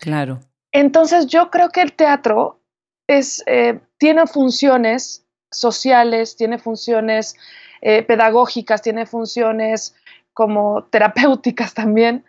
Claro. 0.00 0.40
Entonces, 0.72 1.26
yo 1.26 1.50
creo 1.50 1.68
que 1.68 1.82
el 1.82 1.92
teatro 1.92 2.62
es, 3.06 3.42
eh, 3.46 3.78
tiene 3.98 4.26
funciones 4.26 5.25
sociales, 5.58 6.36
tiene 6.36 6.58
funciones 6.58 7.36
eh, 7.80 8.02
pedagógicas, 8.02 8.82
tiene 8.82 9.06
funciones 9.06 9.94
como 10.32 10.84
terapéuticas 10.90 11.74
también, 11.74 12.24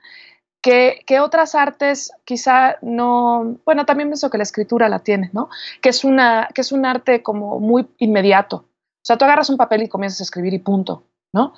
que, 0.62 1.20
otras 1.22 1.56
artes 1.56 2.12
quizá 2.26 2.78
no, 2.82 3.58
bueno, 3.66 3.86
también 3.86 4.10
pienso 4.10 4.30
que 4.30 4.38
la 4.38 4.44
escritura 4.44 4.90
la 4.90 5.00
tiene, 5.00 5.30
¿no? 5.34 5.50
Que 5.82 5.90
es, 5.90 6.04
una, 6.04 6.50
que 6.54 6.62
es 6.62 6.72
un 6.72 6.86
arte 6.86 7.24
como 7.24 7.60
muy 7.60 7.88
inmediato. 8.00 8.58
O 8.58 9.06
sea, 9.08 9.18
tú 9.18 9.26
agarras 9.26 9.50
un 9.50 9.58
papel 9.58 9.84
y 9.84 9.88
comienzas 9.88 10.20
a 10.20 10.24
escribir 10.24 10.54
y 10.54 10.60
punto, 10.60 11.04
¿no? 11.34 11.54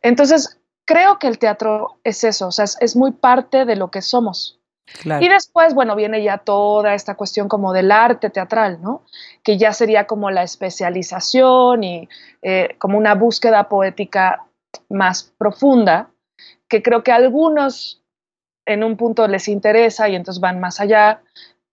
Entonces, 0.00 0.58
creo 0.86 1.18
que 1.18 1.26
el 1.26 1.38
teatro 1.38 1.98
es 2.04 2.24
eso, 2.24 2.48
o 2.48 2.52
sea, 2.52 2.64
es, 2.64 2.96
muy 2.96 3.12
parte 3.12 3.64
de 3.64 3.76
lo 3.76 3.90
que 3.90 4.00
somos. 4.00 4.59
Y 5.04 5.28
después, 5.28 5.74
bueno, 5.74 5.96
viene 5.96 6.22
ya 6.22 6.38
toda 6.38 6.94
esta 6.94 7.14
cuestión 7.14 7.48
como 7.48 7.72
del 7.72 7.90
arte 7.90 8.30
teatral, 8.30 8.80
¿no? 8.82 9.02
Que 9.42 9.56
ya 9.56 9.72
sería 9.72 10.06
como 10.06 10.30
la 10.30 10.42
especialización 10.42 11.84
y 11.84 12.08
eh, 12.42 12.76
como 12.78 12.98
una 12.98 13.14
búsqueda 13.14 13.68
poética 13.68 14.44
más 14.88 15.32
profunda, 15.38 16.10
que 16.68 16.82
creo 16.82 17.02
que 17.02 17.12
algunos 17.12 18.02
en 18.66 18.84
un 18.84 18.96
punto 18.96 19.26
les 19.26 19.48
interesa 19.48 20.08
y 20.08 20.14
entonces 20.14 20.40
van 20.40 20.60
más 20.60 20.80
allá, 20.80 21.22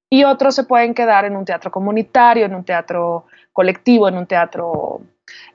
y 0.10 0.24
otros 0.24 0.56
se 0.56 0.64
pueden 0.64 0.94
quedar 0.94 1.26
en 1.26 1.36
un 1.36 1.46
teatro 1.46 1.70
comunitario, 1.70 2.46
en 2.46 2.56
un 2.56 2.64
teatro 2.64 3.26
colectivo, 3.52 4.08
en 4.08 4.18
un 4.18 4.26
teatro 4.26 5.02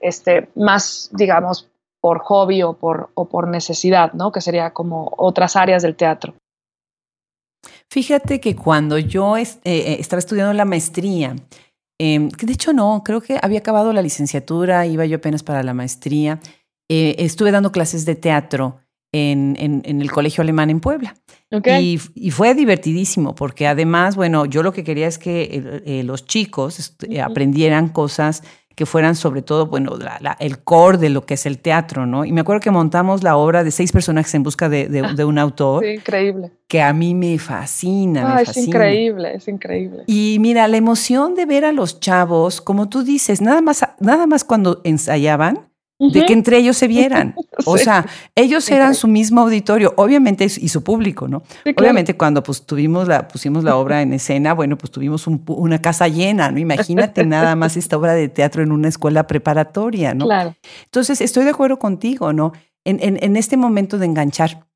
este, 0.00 0.50
más, 0.54 1.08
digamos, 1.12 1.70
por 2.00 2.18
hobby 2.18 2.62
o 2.62 2.74
por, 2.74 3.10
o 3.14 3.26
por 3.26 3.48
necesidad, 3.48 4.12
¿no? 4.12 4.30
Que 4.30 4.40
sería 4.40 4.70
como 4.70 5.12
otras 5.16 5.56
áreas 5.56 5.82
del 5.82 5.96
teatro. 5.96 6.34
Fíjate 7.88 8.40
que 8.40 8.56
cuando 8.56 8.98
yo 8.98 9.36
eh, 9.36 9.46
eh, 9.64 9.96
estaba 9.98 10.18
estudiando 10.18 10.52
la 10.52 10.64
maestría, 10.64 11.36
em, 11.98 12.30
que 12.30 12.46
de 12.46 12.54
hecho 12.54 12.72
no, 12.72 13.02
creo 13.04 13.20
que 13.20 13.38
había 13.40 13.58
acabado 13.58 13.92
la 13.92 14.02
licenciatura, 14.02 14.86
iba 14.86 15.04
yo 15.04 15.16
apenas 15.16 15.42
para 15.42 15.62
la 15.62 15.74
maestría, 15.74 16.40
eh, 16.88 17.16
estuve 17.18 17.50
dando 17.50 17.72
clases 17.72 18.04
de 18.04 18.14
teatro 18.14 18.78
en, 19.14 19.56
en, 19.58 20.00
el 20.00 20.10
Colegio 20.10 20.40
Alemán 20.40 20.70
en 20.70 20.80
Puebla. 20.80 21.14
Y, 21.50 22.00
y, 22.14 22.30
fue 22.30 22.54
divertidísimo, 22.54 23.34
porque 23.34 23.66
además, 23.66 24.16
bueno, 24.16 24.46
yo 24.46 24.62
lo 24.62 24.72
que 24.72 24.84
quería 24.84 25.06
es 25.06 25.18
que 25.18 26.02
los 26.02 26.24
chicos 26.24 26.96
aprendieran 27.22 27.90
cosas 27.90 28.42
que 28.74 28.86
fueran 28.86 29.14
sobre 29.14 29.42
todo, 29.42 29.66
bueno, 29.66 29.96
el 30.38 30.58
core 30.60 30.98
de 30.98 31.10
lo 31.10 31.26
que 31.26 31.34
es 31.34 31.46
el 31.46 31.58
teatro, 31.58 32.06
¿no? 32.06 32.24
Y 32.24 32.32
me 32.32 32.40
acuerdo 32.40 32.60
que 32.60 32.70
montamos 32.70 33.22
la 33.22 33.36
obra 33.36 33.64
de 33.64 33.70
seis 33.70 33.92
personajes 33.92 34.34
en 34.34 34.42
busca 34.42 34.68
de, 34.68 34.88
de, 34.88 35.24
un 35.24 35.38
autor. 35.38 35.84
Sí, 35.84 35.90
increíble. 35.90 36.52
Que 36.68 36.82
a 36.82 36.92
mí 36.92 37.14
me 37.14 37.38
fascina. 37.38 38.40
es 38.40 38.56
increíble, 38.56 39.34
es 39.34 39.48
increíble. 39.48 40.04
Y 40.06 40.38
mira, 40.40 40.66
la 40.68 40.76
emoción 40.76 41.34
de 41.34 41.46
ver 41.46 41.64
a 41.64 41.72
los 41.72 42.00
chavos, 42.00 42.60
como 42.60 42.88
tú 42.88 43.02
dices, 43.02 43.40
nada 43.40 43.60
más, 43.60 43.86
nada 44.00 44.26
más 44.26 44.44
cuando 44.44 44.80
ensayaban, 44.84 45.71
de 46.10 46.24
que 46.24 46.32
entre 46.32 46.58
ellos 46.58 46.76
se 46.76 46.88
vieran. 46.88 47.34
O 47.64 47.78
sea, 47.78 48.06
ellos 48.34 48.68
eran 48.70 48.94
su 48.94 49.06
mismo 49.06 49.42
auditorio, 49.42 49.94
obviamente, 49.96 50.44
y 50.44 50.68
su 50.68 50.82
público, 50.82 51.28
¿no? 51.28 51.42
Obviamente 51.76 52.16
cuando 52.16 52.42
pues 52.42 52.62
tuvimos 52.62 53.06
la, 53.06 53.28
pusimos 53.28 53.62
la 53.62 53.76
obra 53.76 54.02
en 54.02 54.12
escena, 54.12 54.52
bueno, 54.52 54.76
pues 54.76 54.90
tuvimos 54.90 55.28
una 55.28 55.80
casa 55.80 56.08
llena, 56.08 56.50
¿no? 56.50 56.58
Imagínate 56.58 57.24
nada 57.26 57.54
más 57.54 57.76
esta 57.76 57.96
obra 57.96 58.14
de 58.14 58.28
teatro 58.28 58.62
en 58.62 58.72
una 58.72 58.88
escuela 58.88 59.28
preparatoria, 59.28 60.12
¿no? 60.14 60.24
Claro. 60.24 60.56
Entonces, 60.84 61.20
estoy 61.20 61.44
de 61.44 61.50
acuerdo 61.50 61.78
contigo, 61.78 62.32
¿no? 62.32 62.52
En, 62.84 62.98
en, 63.00 63.36
este 63.36 63.56
momento 63.56 63.96
de 63.98 64.06
enganchar, 64.06 64.66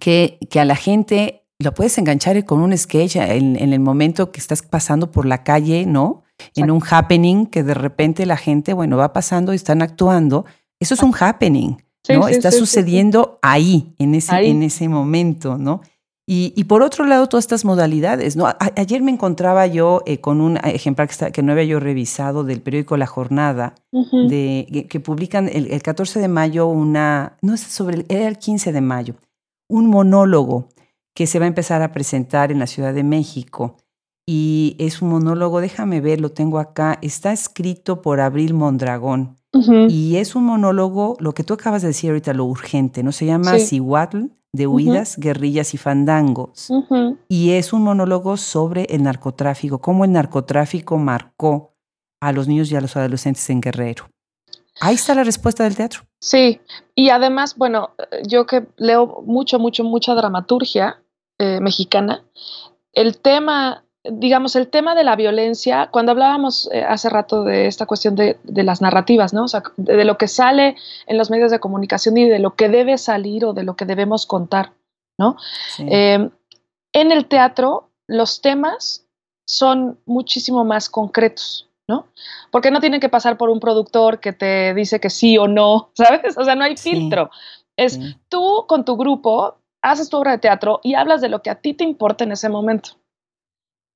que, 0.00 0.38
que 0.50 0.58
a 0.58 0.64
la 0.64 0.74
gente 0.74 1.44
lo 1.60 1.72
puedes 1.72 1.96
enganchar 1.98 2.44
con 2.44 2.60
un 2.60 2.76
sketch 2.76 3.14
en, 3.16 3.56
en 3.56 3.72
el 3.72 3.78
momento 3.78 4.32
que 4.32 4.40
estás 4.40 4.62
pasando 4.62 5.12
por 5.12 5.24
la 5.24 5.44
calle, 5.44 5.86
¿no? 5.86 6.24
En 6.56 6.70
un 6.70 6.82
happening 6.82 7.46
que 7.46 7.62
de 7.62 7.74
repente 7.74 8.26
la 8.26 8.36
gente, 8.36 8.72
bueno, 8.72 8.96
va 8.96 9.12
pasando 9.12 9.52
y 9.52 9.56
están 9.56 9.82
actuando 9.82 10.46
eso 10.84 10.94
es 10.94 11.02
un 11.02 11.14
happening, 11.18 11.76
¿no? 12.08 12.28
Está 12.28 12.52
sucediendo 12.52 13.38
ahí, 13.40 13.94
en 13.98 14.14
ese, 14.14 14.36
en 14.46 14.62
ese 14.62 14.88
momento, 14.88 15.56
¿no? 15.56 15.80
Y, 16.26 16.64
por 16.64 16.82
otro 16.82 17.04
lado, 17.04 17.26
todas 17.26 17.44
estas 17.44 17.66
modalidades, 17.66 18.34
¿no? 18.34 18.46
ayer 18.76 19.02
me 19.02 19.10
encontraba 19.10 19.66
yo 19.66 20.00
eh, 20.06 20.22
con 20.22 20.40
un 20.40 20.56
ejemplar 20.56 21.06
que, 21.06 21.32
que, 21.32 21.42
no 21.42 21.52
había 21.52 21.64
yo 21.64 21.80
revisado 21.80 22.44
del 22.44 22.62
periódico 22.62 22.96
La 22.96 23.06
Jornada, 23.06 23.74
de, 23.92 24.86
que, 24.88 25.00
publican 25.00 25.48
el, 25.48 25.82
14 25.82 26.20
de 26.20 26.28
mayo 26.28 26.66
una, 26.66 27.36
no 27.42 27.52
es 27.52 27.60
sobre, 27.60 28.06
era 28.08 28.26
el 28.26 28.38
15 28.38 28.72
de 28.72 28.80
mayo, 28.80 29.16
un 29.68 29.88
monólogo 29.88 30.68
que 31.14 31.26
se 31.26 31.38
va 31.38 31.44
a 31.44 31.48
empezar 31.48 31.82
a 31.82 31.92
presentar 31.92 32.50
en 32.50 32.58
la 32.58 32.66
Ciudad 32.66 32.94
de 32.94 33.04
México. 33.04 33.76
Y 34.26 34.76
es 34.78 35.02
un 35.02 35.10
monólogo, 35.10 35.60
déjame 35.60 36.00
ver, 36.00 36.22
lo 36.22 36.30
tengo 36.30 36.58
acá, 36.58 36.98
está 37.02 37.32
escrito 37.32 38.00
por 38.00 38.20
Abril 38.20 38.54
Mondragón. 38.54 39.36
Y 39.88 40.16
es 40.16 40.34
un 40.34 40.44
monólogo, 40.44 41.16
lo 41.20 41.32
que 41.32 41.44
tú 41.44 41.54
acabas 41.54 41.82
de 41.82 41.88
decir 41.88 42.10
ahorita, 42.10 42.32
lo 42.32 42.44
urgente, 42.44 43.02
¿no? 43.02 43.12
Se 43.12 43.26
llama 43.26 43.58
sí. 43.58 43.80
de 44.52 44.66
huidas, 44.66 45.16
guerrillas 45.18 45.74
y 45.74 45.78
fandangos. 45.78 46.70
Y 47.28 47.52
es 47.52 47.72
un 47.72 47.82
monólogo 47.82 48.36
sobre 48.36 48.84
el 48.84 49.02
narcotráfico, 49.02 49.78
cómo 49.78 50.04
el 50.04 50.12
narcotráfico 50.12 50.98
marcó 50.98 51.74
a 52.20 52.32
los 52.32 52.48
niños 52.48 52.70
y 52.72 52.76
a 52.76 52.80
los 52.80 52.96
adolescentes 52.96 53.48
en 53.50 53.60
Guerrero. 53.60 54.08
Ahí 54.80 54.94
está 54.94 55.14
la 55.14 55.24
respuesta 55.24 55.64
del 55.64 55.76
teatro. 55.76 56.02
Sí, 56.20 56.60
y 56.94 57.10
además, 57.10 57.56
bueno, 57.56 57.90
yo 58.26 58.46
que 58.46 58.66
leo 58.76 59.22
mucho, 59.26 59.58
mucho, 59.58 59.84
mucha 59.84 60.14
dramaturgia 60.14 61.00
eh, 61.38 61.60
mexicana, 61.60 62.24
el 62.92 63.18
tema 63.18 63.83
digamos, 64.04 64.54
el 64.54 64.68
tema 64.68 64.94
de 64.94 65.02
la 65.02 65.16
violencia, 65.16 65.88
cuando 65.90 66.12
hablábamos 66.12 66.68
eh, 66.72 66.82
hace 66.82 67.08
rato 67.08 67.42
de 67.42 67.66
esta 67.66 67.86
cuestión 67.86 68.14
de, 68.14 68.38
las 68.44 68.82
narrativas, 68.82 69.32
¿no? 69.32 69.44
O 69.44 69.48
sea, 69.48 69.62
de, 69.76 70.04
lo 70.04 70.18
que 70.18 70.28
sale 70.28 70.76
en 71.06 71.16
los 71.16 71.30
medios 71.30 71.50
de 71.50 71.58
comunicación 71.58 72.16
y 72.18 72.28
de 72.28 72.38
lo 72.38 72.54
que 72.54 72.68
debe 72.68 72.98
salir 72.98 73.44
o 73.46 73.54
de 73.54 73.64
lo 73.64 73.76
que 73.76 73.86
debemos 73.86 74.26
contar, 74.26 74.72
¿no? 75.18 75.36
Eh, 75.78 76.28
en 76.92 77.12
el 77.12 77.26
teatro, 77.26 77.88
los 78.06 78.42
temas 78.42 79.06
son 79.46 79.98
muchísimo 80.04 80.64
más 80.64 80.90
concretos, 80.90 81.70
¿no? 81.88 82.08
Porque 82.50 82.70
no 82.70 82.80
tienen 82.80 83.00
que 83.00 83.08
pasar 83.08 83.38
por 83.38 83.48
un 83.48 83.58
productor 83.58 84.20
que 84.20 84.34
te 84.34 84.74
dice 84.74 85.00
que 85.00 85.08
sí 85.08 85.38
o 85.38 85.48
no, 85.48 85.90
¿sabes? 85.94 86.36
O 86.36 86.44
sea, 86.44 86.54
no 86.54 86.64
hay 86.64 86.76
filtro. 86.76 87.30
Es 87.76 87.98
tú 88.28 88.66
con 88.68 88.84
tu 88.84 88.96
grupo 88.96 89.56
haces 89.82 90.08
tu 90.08 90.18
obra 90.18 90.32
de 90.32 90.38
teatro 90.38 90.80
y 90.82 90.94
hablas 90.94 91.20
de 91.20 91.28
lo 91.28 91.42
que 91.42 91.50
a 91.50 91.56
ti 91.56 91.74
te 91.74 91.84
importa 91.84 92.22
en 92.24 92.32
ese 92.32 92.48
momento 92.48 92.90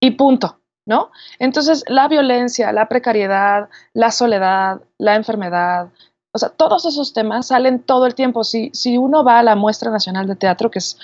y 0.01 0.13
punto, 0.13 0.61
¿no? 0.87 1.11
Entonces, 1.39 1.85
la 1.89 2.09
violencia, 2.09 2.73
la 2.73 2.89
precariedad, 2.89 3.69
la 3.93 4.11
soledad, 4.11 4.81
la 4.99 5.17
enfermedad, 5.17 5.89
o 6.33 6.39
sea, 6.39 6.51
todos 6.51 6.85
esos 6.85 7.13
temas 7.13 7.49
salen 7.49 7.83
todo 7.83 8.07
el 8.07 8.15
tiempo. 8.15 8.45
Si, 8.45 8.71
si 8.73 8.99
uno 8.99 9.25
va 9.25 9.39
a 9.39 9.43
la 9.43 9.57
Muestra 9.57 9.91
Nacional 9.91 10.27
de 10.27 10.37
Teatro, 10.37 10.71
que 10.71 10.79
es 10.79 10.99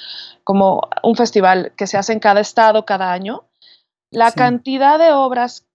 como 0.45 0.83
un 1.03 1.17
festival 1.17 1.73
que 1.77 1.87
se 1.87 1.97
hace 1.97 2.13
en 2.13 2.21
cada 2.21 2.41
estado 2.41 2.85
cada 2.85 3.13
año, 3.13 3.45
la 4.11 4.31
cantidad 4.33 4.99
de 4.99 5.13
obras, 5.13 5.67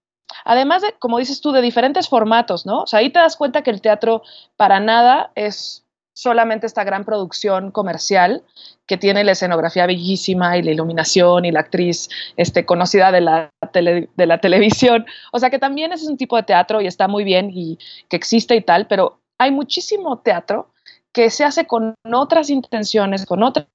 además 0.44 0.82
de, 0.82 0.94
como 0.98 1.18
dices 1.18 1.40
tú, 1.40 1.52
de 1.52 1.60
diferentes 1.60 2.08
formatos, 2.08 2.64
¿no? 2.64 2.82
O 2.82 2.86
sea, 2.86 3.00
ahí 3.00 3.10
te 3.10 3.18
das 3.18 3.36
cuenta 3.36 3.62
que 3.62 3.70
el 3.70 3.82
teatro 3.82 4.22
para 4.56 4.80
nada 4.80 5.30
es 5.34 5.84
solamente 6.20 6.66
esta 6.66 6.84
gran 6.84 7.04
producción 7.06 7.70
comercial 7.70 8.42
que 8.86 8.98
tiene 8.98 9.24
la 9.24 9.32
escenografía 9.32 9.86
bellísima 9.86 10.58
y 10.58 10.62
la 10.62 10.70
iluminación 10.70 11.46
y 11.46 11.50
la 11.50 11.60
actriz 11.60 12.10
este, 12.36 12.66
conocida 12.66 13.10
de 13.10 13.22
la, 13.22 13.50
de 13.72 14.26
la 14.26 14.38
televisión. 14.38 15.06
O 15.32 15.38
sea 15.38 15.48
que 15.48 15.58
también 15.58 15.92
es 15.92 16.06
un 16.06 16.18
tipo 16.18 16.36
de 16.36 16.42
teatro 16.42 16.82
y 16.82 16.86
está 16.86 17.08
muy 17.08 17.24
bien 17.24 17.50
y 17.54 17.78
que 18.10 18.16
existe 18.16 18.54
y 18.54 18.60
tal, 18.60 18.86
pero 18.86 19.20
hay 19.38 19.50
muchísimo 19.50 20.18
teatro 20.18 20.70
que 21.12 21.30
se 21.30 21.44
hace 21.44 21.66
con 21.66 21.94
otras 22.12 22.50
intenciones, 22.50 23.24
con 23.24 23.42
otras, 23.42 23.66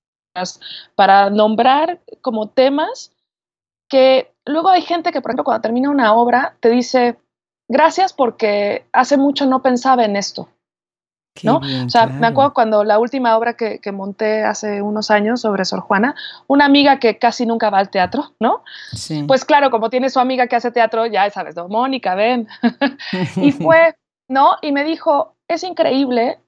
para 0.93 1.31
nombrar 1.31 1.99
como 2.21 2.49
temas 2.49 3.11
que 3.89 4.31
luego 4.45 4.69
hay 4.69 4.83
gente 4.83 5.11
que, 5.11 5.21
por 5.21 5.31
ejemplo, 5.31 5.45
cuando 5.45 5.61
termina 5.61 5.89
una 5.89 6.13
obra, 6.13 6.57
te 6.59 6.69
dice, 6.69 7.17
gracias 7.67 8.13
porque 8.13 8.85
hace 8.93 9.17
mucho 9.17 9.47
no 9.47 9.63
pensaba 9.63 10.05
en 10.05 10.15
esto. 10.15 10.49
¿No? 11.43 11.57
o 11.57 11.89
sea, 11.89 12.07
me 12.07 12.27
acuerdo 12.27 12.53
cuando 12.53 12.83
la 12.83 12.99
última 12.99 13.37
obra 13.37 13.55
que, 13.55 13.79
monté 13.91 14.43
hace 14.43 14.81
unos 14.81 15.11
años 15.11 15.41
sobre 15.41 15.65
Sor 15.65 15.81
Juana, 15.81 16.15
una 16.47 16.65
amiga 16.65 16.99
que 16.99 17.17
casi 17.17 17.45
nunca 17.45 17.69
va 17.69 17.79
al 17.79 17.89
teatro, 17.89 18.33
¿no? 18.39 18.63
Pues 19.27 19.45
claro, 19.45 19.69
como 19.69 19.89
tiene 19.89 20.09
su 20.09 20.19
amiga 20.19 20.47
que 20.47 20.55
hace 20.55 20.71
teatro, 20.71 21.05
ya 21.05 21.29
sabes, 21.29 21.55
¿no? 21.55 21.67
Mónica, 21.67 22.15
ven. 22.15 22.47
y 23.35 23.51
fue, 23.51 23.95
¿no? 24.29 24.55
Y 24.61 24.71
me 24.71 24.83
dijo, 24.83 25.35
es 25.47 25.63
increíble 25.63 26.39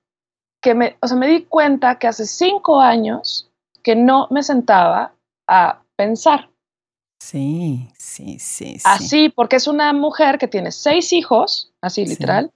que 0.62 0.74
me, 0.74 0.98
o 1.02 1.08
sea, 1.08 1.18
me 1.18 1.28
di 1.28 1.44
cuenta 1.44 2.00
que 2.00 2.08
hace 2.08 2.26
cinco 2.26 2.82
años 2.82 3.50
que 3.84 3.96
no 3.96 4.28
me 4.32 4.44
sentaba 4.44 5.14
a 5.48 5.82
pensar. 5.96 6.50
Sí, 7.20 7.90
sí, 7.98 8.38
sí. 8.40 8.78
Así, 8.84 9.30
porque 9.30 9.56
es 9.56 9.68
una 9.68 9.92
mujer 9.94 10.38
que 10.38 10.48
tiene 10.48 10.72
seis 10.72 11.14
hijos, 11.14 11.72
así 11.82 12.06
literal, 12.06 12.52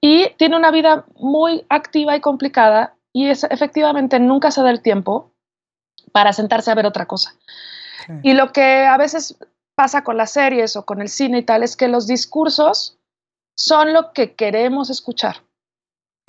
y 0.00 0.30
tiene 0.36 0.56
una 0.56 0.70
vida 0.70 1.04
muy 1.16 1.64
activa 1.68 2.16
y 2.16 2.20
complicada 2.20 2.96
y 3.12 3.28
es, 3.28 3.44
efectivamente 3.44 4.20
nunca 4.20 4.50
se 4.50 4.62
da 4.62 4.70
el 4.70 4.82
tiempo 4.82 5.32
para 6.12 6.32
sentarse 6.32 6.70
a 6.70 6.74
ver 6.74 6.86
otra 6.86 7.06
cosa. 7.06 7.34
Y 8.22 8.34
lo 8.34 8.52
que 8.52 8.84
a 8.84 8.96
veces 8.96 9.36
pasa 9.74 10.04
con 10.04 10.16
las 10.16 10.30
series 10.30 10.76
o 10.76 10.84
con 10.84 11.00
el 11.00 11.08
cine 11.08 11.38
y 11.38 11.42
tal 11.42 11.62
es 11.62 11.76
que 11.76 11.88
los 11.88 12.06
discursos 12.06 12.98
son 13.56 13.92
lo 13.92 14.12
que 14.12 14.34
queremos 14.34 14.90
escuchar. 14.90 15.42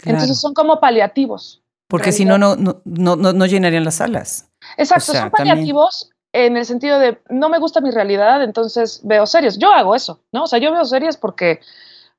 Entonces 0.03 0.39
son 0.39 0.53
como 0.53 0.79
paliativos. 0.79 1.61
Porque 1.87 2.11
si 2.11 2.25
no, 2.25 2.37
no, 2.37 2.55
no, 2.55 2.81
no, 2.83 3.15
no 3.15 3.45
llenarían 3.45 3.85
las 3.85 3.95
salas. 3.95 4.49
Exacto, 4.77 5.13
son 5.13 5.29
paliativos 5.29 6.09
en 6.33 6.57
el 6.57 6.65
sentido 6.65 6.99
de 6.99 7.19
no 7.29 7.49
me 7.49 7.59
gusta 7.59 7.81
mi 7.81 7.91
realidad, 7.91 8.43
entonces 8.43 9.01
veo 9.03 9.25
series. 9.25 9.57
Yo 9.57 9.71
hago 9.71 9.95
eso, 9.95 10.21
¿no? 10.33 10.43
O 10.43 10.47
sea, 10.47 10.59
yo 10.59 10.71
veo 10.71 10.83
series 10.85 11.17
porque 11.17 11.61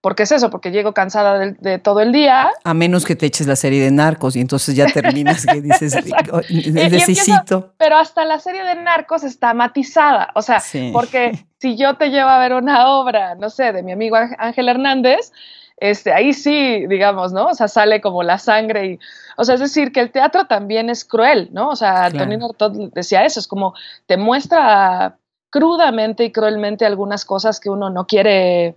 porque 0.00 0.22
es 0.22 0.32
eso, 0.32 0.50
porque 0.50 0.70
llego 0.70 0.94
cansada 0.94 1.38
de, 1.38 1.78
todo 1.78 2.00
el 2.00 2.12
día. 2.12 2.50
A 2.64 2.74
menos 2.74 3.04
que 3.04 3.16
te 3.16 3.26
eches 3.26 3.46
la 3.46 3.56
serie 3.56 3.82
de 3.82 3.90
narcos 3.90 4.36
y 4.36 4.40
entonces 4.40 4.76
ya 4.76 4.86
terminas 4.86 5.44
que 5.44 5.60
dices, 5.60 5.94
necesito. 6.50 7.74
pero 7.76 7.96
hasta 7.96 8.24
la 8.24 8.38
serie 8.38 8.64
de 8.64 8.76
narcos 8.76 9.24
está 9.24 9.54
matizada, 9.54 10.30
o 10.34 10.42
sea, 10.42 10.62
porque 10.92 11.46
si 11.58 11.76
yo 11.76 11.96
te 11.96 12.10
llevo 12.10 12.28
a 12.28 12.38
ver 12.38 12.52
una 12.52 12.88
obra, 12.90 13.34
no 13.34 13.50
sé, 13.50 13.72
de 13.72 13.82
mi 13.82 13.92
amigo 13.92 14.16
Ángel 14.38 14.68
Hernández, 14.68 15.32
este, 15.80 16.12
ahí 16.12 16.32
sí, 16.32 16.86
digamos, 16.88 17.32
¿no? 17.32 17.46
O 17.46 17.54
sea, 17.54 17.68
sale 17.68 18.00
como 18.00 18.22
la 18.22 18.38
sangre 18.38 18.86
y, 18.86 18.98
o 19.36 19.44
sea, 19.44 19.54
es 19.54 19.60
decir, 19.60 19.92
que 19.92 20.00
el 20.00 20.10
teatro 20.10 20.46
también 20.46 20.90
es 20.90 21.04
cruel, 21.04 21.50
¿no? 21.52 21.68
O 21.68 21.76
sea, 21.76 22.06
Antonio 22.06 22.44
Artaud 22.44 22.92
decía 22.92 23.24
eso, 23.24 23.38
es 23.38 23.46
como 23.46 23.74
te 24.06 24.16
muestra 24.16 25.18
crudamente 25.50 26.24
y 26.24 26.32
cruelmente 26.32 26.84
algunas 26.84 27.24
cosas 27.24 27.60
que 27.60 27.70
uno 27.70 27.90
no 27.90 28.06
quiere, 28.06 28.76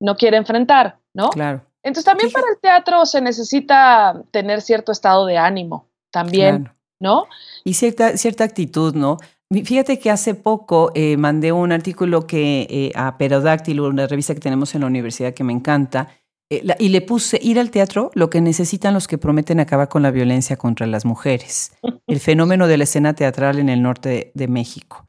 no 0.00 0.16
quiere 0.16 0.36
enfrentar, 0.36 0.98
¿no? 1.14 1.30
Claro. 1.30 1.62
Entonces 1.82 2.04
también 2.04 2.30
para 2.30 2.46
el 2.48 2.58
teatro 2.60 3.06
se 3.06 3.20
necesita 3.20 4.22
tener 4.30 4.60
cierto 4.60 4.92
estado 4.92 5.26
de 5.26 5.38
ánimo, 5.38 5.88
también, 6.10 6.70
¿no? 7.00 7.26
Y 7.64 7.74
cierta, 7.74 8.16
cierta 8.16 8.44
actitud, 8.44 8.94
¿no? 8.94 9.18
Fíjate 9.50 9.98
que 9.98 10.10
hace 10.10 10.34
poco 10.34 10.92
eh, 10.94 11.16
mandé 11.16 11.52
un 11.52 11.72
artículo 11.72 12.26
que 12.26 12.66
eh, 12.68 12.92
a 12.94 13.16
Perodáctilo, 13.16 13.88
una 13.88 14.06
revista 14.06 14.34
que 14.34 14.40
tenemos 14.40 14.74
en 14.74 14.82
la 14.82 14.88
universidad 14.88 15.32
que 15.32 15.42
me 15.42 15.54
encanta, 15.54 16.08
eh, 16.50 16.62
y 16.78 16.90
le 16.90 17.00
puse 17.00 17.38
ir 17.42 17.58
al 17.58 17.70
teatro 17.70 18.10
lo 18.14 18.28
que 18.28 18.42
necesitan 18.42 18.92
los 18.92 19.08
que 19.08 19.16
prometen 19.16 19.58
acabar 19.58 19.88
con 19.88 20.02
la 20.02 20.10
violencia 20.10 20.56
contra 20.56 20.86
las 20.86 21.06
mujeres, 21.06 21.72
el 22.06 22.20
fenómeno 22.20 22.66
de 22.66 22.76
la 22.76 22.84
escena 22.84 23.14
teatral 23.14 23.58
en 23.58 23.70
el 23.70 23.80
norte 23.80 24.32
de, 24.34 24.48
México. 24.48 25.06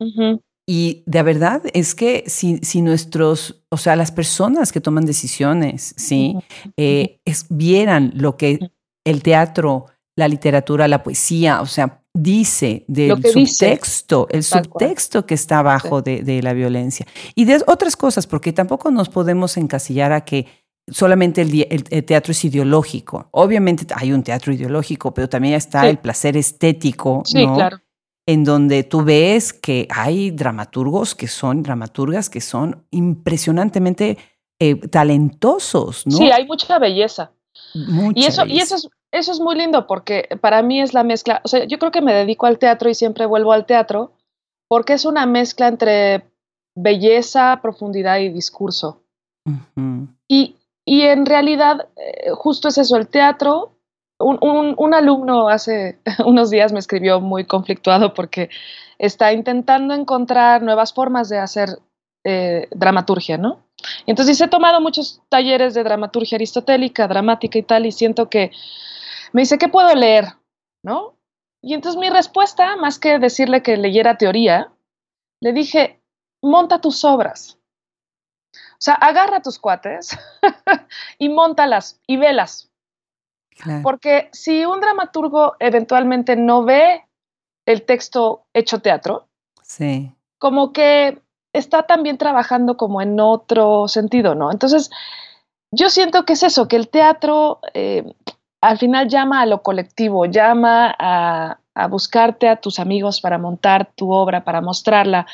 Y 0.71 1.01
de 1.07 1.23
verdad 1.23 1.63
es 1.73 1.95
que 1.95 2.25
si, 2.27 2.59
si, 2.59 2.83
nuestros, 2.83 3.63
o 3.71 3.77
sea, 3.77 3.95
las 3.95 4.11
personas 4.11 4.71
que 4.71 4.79
toman 4.79 5.03
decisiones, 5.03 5.95
¿sí? 5.97 6.35
es, 6.77 7.47
vieran 7.49 8.11
lo 8.13 8.37
que 8.37 8.59
el 9.03 9.23
teatro, 9.23 9.87
la 10.15 10.27
literatura, 10.27 10.87
la 10.87 11.01
poesía, 11.01 11.61
o 11.61 11.65
sea, 11.65 12.03
dice 12.13 12.85
del 12.87 13.19
subtexto, 13.25 14.27
el 14.29 14.43
subtexto 14.43 15.25
que 15.25 15.33
está 15.33 15.57
abajo 15.57 16.03
de, 16.03 16.39
la 16.43 16.53
violencia. 16.53 17.07
Y 17.33 17.45
de 17.45 17.63
otras 17.65 17.97
cosas, 17.97 18.27
porque 18.27 18.53
tampoco 18.53 18.91
nos 18.91 19.09
podemos 19.09 19.57
encasillar 19.57 20.11
a 20.11 20.21
que 20.23 20.45
solamente 20.87 21.41
el, 21.41 22.05
teatro 22.05 22.31
es 22.31 22.45
ideológico. 22.45 23.27
Obviamente 23.31 23.87
hay 23.95 24.13
un 24.13 24.21
teatro 24.21 24.53
ideológico, 24.53 25.15
pero 25.15 25.27
también 25.27 25.55
está 25.55 25.89
el 25.89 25.97
placer 25.97 26.37
estético, 26.37 27.23
¿no? 27.33 27.55
Claro. 27.55 27.79
En 28.29 28.43
donde 28.43 28.83
tú 28.83 29.03
ves 29.03 29.53
que 29.53 29.87
hay 29.89 30.31
dramaturgos 30.31 31.15
que 31.15 31.27
son, 31.27 31.63
dramaturgas 31.63 32.29
que 32.29 32.41
son 32.41 32.85
impresionantemente 32.91 34.17
eh, 34.59 34.75
talentosos, 34.75 36.05
¿no? 36.05 36.17
Sí, 36.17 36.29
hay 36.29 36.45
mucha 36.45 36.77
belleza. 36.79 37.31
y 38.13 38.25
eso, 38.25 38.45
y 38.45 38.59
eso 38.59 38.75
es 38.75 38.89
eso 39.11 39.31
es 39.31 39.39
muy 39.39 39.55
lindo 39.55 39.87
porque 39.87 40.29
para 40.41 40.61
mí 40.61 40.81
es 40.81 40.93
la 40.93 41.03
mezcla, 41.03 41.41
o 41.43 41.47
sea, 41.47 41.65
yo 41.65 41.79
creo 41.79 41.91
que 41.91 42.01
me 42.01 42.13
dedico 42.13 42.45
al 42.45 42.59
teatro 42.59 42.89
y 42.89 42.95
siempre 42.95 43.25
vuelvo 43.25 43.53
al 43.53 43.65
teatro 43.65 44.13
porque 44.67 44.93
es 44.93 45.05
una 45.05 45.25
mezcla 45.25 45.67
entre 45.67 46.29
belleza, 46.75 47.59
profundidad 47.61 48.19
y 48.19 48.29
discurso. 48.29 49.01
y, 50.27 50.55
y, 50.85 51.01
en 51.01 51.25
realidad, 51.25 51.89
eh, 51.95 52.29
justo 52.35 52.67
es 52.67 52.77
eso, 52.77 52.97
el 52.97 53.07
teatro. 53.07 53.71
Un, 54.19 54.75
un, 54.77 54.93
alumno 54.93 55.47
hace 55.47 55.99
unos 56.25 56.49
días 56.49 56.73
me 56.73 56.79
escribió 56.79 57.21
muy 57.21 57.45
conflictuado 57.45 58.13
porque 58.13 58.49
está 58.97 59.31
intentando 59.31 59.93
encontrar 59.93 60.61
nuevas 60.61 60.93
formas 60.93 61.29
de 61.29 61.39
hacer 61.39 61.69
eh, 62.25 62.67
dramaturgia, 62.71 63.37
¿no? 63.37 63.63
Y 64.05 64.11
entonces 64.11 64.39
he 64.41 64.47
tomado 64.49 64.81
muchos 64.81 65.21
talleres 65.29 65.73
de 65.73 65.83
dramaturgia 65.83 66.35
aristotélica, 66.35 67.07
dramática 67.07 67.57
y 67.57 67.63
tal, 67.63 67.85
y 67.85 67.93
siento 67.93 68.29
que 68.29 68.51
me 69.31 69.43
dice, 69.43 69.57
¿qué 69.57 69.69
puedo 69.69 69.95
leer? 69.95 70.25
¿No? 70.83 71.15
Y 71.61 71.73
entonces 71.73 71.99
mi 71.99 72.09
respuesta, 72.09 72.75
más 72.75 72.99
que 72.99 73.19
decirle 73.19 73.63
que 73.63 73.77
leyera 73.77 74.17
teoría, 74.17 74.71
le 75.41 75.53
dije, 75.53 76.01
monta 76.41 76.81
tus 76.81 77.03
obras. 77.05 77.57
O 78.53 78.81
sea, 78.81 78.95
agarra 78.95 79.41
tus 79.41 79.59
cuates 79.59 80.17
y 81.19 81.29
montalas 81.29 82.01
y 82.07 82.17
velas. 82.17 82.68
Porque 83.83 84.29
si 84.31 84.65
un 84.65 84.79
dramaturgo 84.79 85.55
eventualmente 85.59 86.35
no 86.35 86.63
ve 86.63 87.05
el 87.65 87.83
texto 87.83 88.45
hecho 88.53 88.79
teatro, 88.79 89.27
sí. 89.61 90.11
como 90.37 90.73
que 90.73 91.21
está 91.53 91.83
también 91.83 92.17
trabajando 92.17 92.77
como 92.77 93.01
en 93.01 93.19
otro 93.19 93.87
sentido, 93.87 94.35
¿no? 94.35 94.51
Entonces, 94.51 94.89
yo 95.71 95.89
siento 95.89 96.25
que 96.25 96.33
es 96.33 96.43
eso, 96.43 96.67
que 96.67 96.75
el 96.75 96.89
teatro 96.89 97.59
eh, 97.73 98.03
al 98.61 98.77
final 98.77 99.07
llama 99.07 99.41
a 99.41 99.45
lo 99.45 99.61
colectivo, 99.61 100.25
llama 100.25 100.95
a, 100.97 101.59
buscarte 101.89 102.49
a 102.49 102.57
tus 102.57 102.77
amigos 102.77 103.21
para 103.21 103.37
montar 103.37 103.89
tu 103.95 104.11
obra, 104.11 104.43
para 104.43 104.59
mostrarla, 104.59 105.25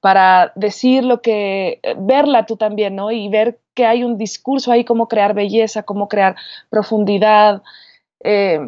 para 0.00 0.52
decir 0.54 1.02
lo 1.02 1.22
que, 1.22 1.80
verla 1.96 2.44
tú 2.44 2.56
también, 2.56 2.94
¿no? 2.94 3.10
Y 3.10 3.28
ver 3.30 3.58
que 3.74 3.86
hay 3.86 4.04
un 4.04 4.16
discurso 4.16 4.72
ahí, 4.72 4.84
cómo 4.84 5.08
crear 5.08 5.34
belleza, 5.34 5.82
cómo 5.82 6.08
crear 6.08 6.36
profundidad, 6.70 7.62
eh, 8.22 8.60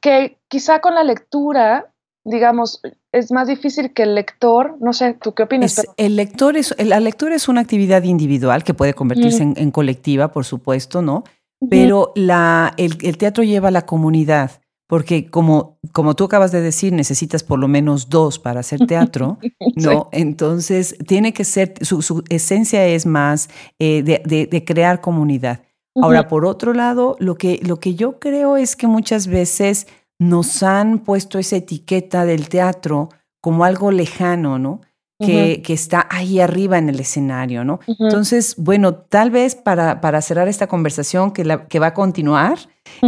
que 0.00 0.38
quizá 0.48 0.80
con 0.80 0.94
la 0.94 1.04
lectura, 1.04 1.90
digamos, 2.24 2.82
es 3.12 3.32
más 3.32 3.48
difícil 3.48 3.92
que 3.92 4.02
el 4.02 4.14
lector, 4.14 4.76
no 4.80 4.92
sé, 4.92 5.14
¿tú 5.14 5.34
qué 5.34 5.44
opinas? 5.44 5.86
el 5.96 6.16
lector 6.16 6.56
es, 6.56 6.74
la 6.78 7.00
lectura 7.00 7.34
es 7.34 7.48
una 7.48 7.60
actividad 7.62 8.02
individual 8.02 8.64
que 8.64 8.74
puede 8.74 8.94
convertirse 8.94 9.42
en, 9.42 9.70
colectiva, 9.70 10.28
por 10.28 10.44
supuesto, 10.44 11.02
¿no? 11.02 11.24
pero 11.68 12.12
la, 12.14 12.72
el, 12.76 13.18
teatro 13.18 13.42
lleva 13.42 13.68
a 13.68 13.72
la 13.72 13.86
comunidad, 13.86 14.52
porque 14.88 15.30
como, 15.30 15.78
como 15.92 16.16
tú 16.16 16.24
acabas 16.24 16.50
de 16.50 16.62
decir, 16.62 16.92
necesitas 16.94 17.44
por 17.44 17.58
lo 17.58 17.68
menos 17.68 18.08
dos 18.08 18.38
para 18.38 18.60
hacer 18.60 18.80
teatro, 18.86 19.38
¿no? 19.76 20.08
Entonces, 20.12 20.96
tiene 21.06 21.32
que 21.32 21.44
ser, 21.44 21.74
su, 21.82 22.24
esencia 22.30 22.84
es 22.86 23.06
más 23.06 23.50
eh, 23.78 24.02
de, 24.02 24.64
crear 24.64 25.00
comunidad. 25.00 25.60
Ahora, 26.00 26.28
por 26.28 26.46
otro 26.46 26.74
lado, 26.74 27.16
lo 27.18 27.34
que, 27.34 27.60
lo 27.62 27.80
que 27.80 27.94
yo 27.94 28.18
creo 28.18 28.56
es 28.56 28.76
que 28.76 28.86
muchas 28.86 29.26
veces 29.26 29.88
nos 30.18 30.62
han 30.62 31.00
puesto 31.00 31.38
esa 31.38 31.56
etiqueta 31.56 32.24
del 32.24 32.48
teatro 32.48 33.10
como 33.40 33.64
algo 33.64 33.90
lejano, 33.90 34.58
¿no? 34.58 34.80
que, 35.18 35.62
está 35.72 36.06
ahí 36.10 36.40
arriba 36.40 36.78
en 36.78 36.88
el 36.88 37.00
escenario, 37.00 37.64
¿no? 37.64 37.80
Entonces, 37.86 38.54
bueno, 38.56 38.94
tal 38.94 39.30
vez 39.30 39.56
para, 39.56 40.00
para 40.00 40.22
cerrar 40.22 40.48
esta 40.48 40.68
conversación 40.68 41.32
que, 41.32 41.44
la, 41.44 41.66
que 41.66 41.80
va 41.80 41.88
a 41.88 41.94
continuar, 41.94 42.58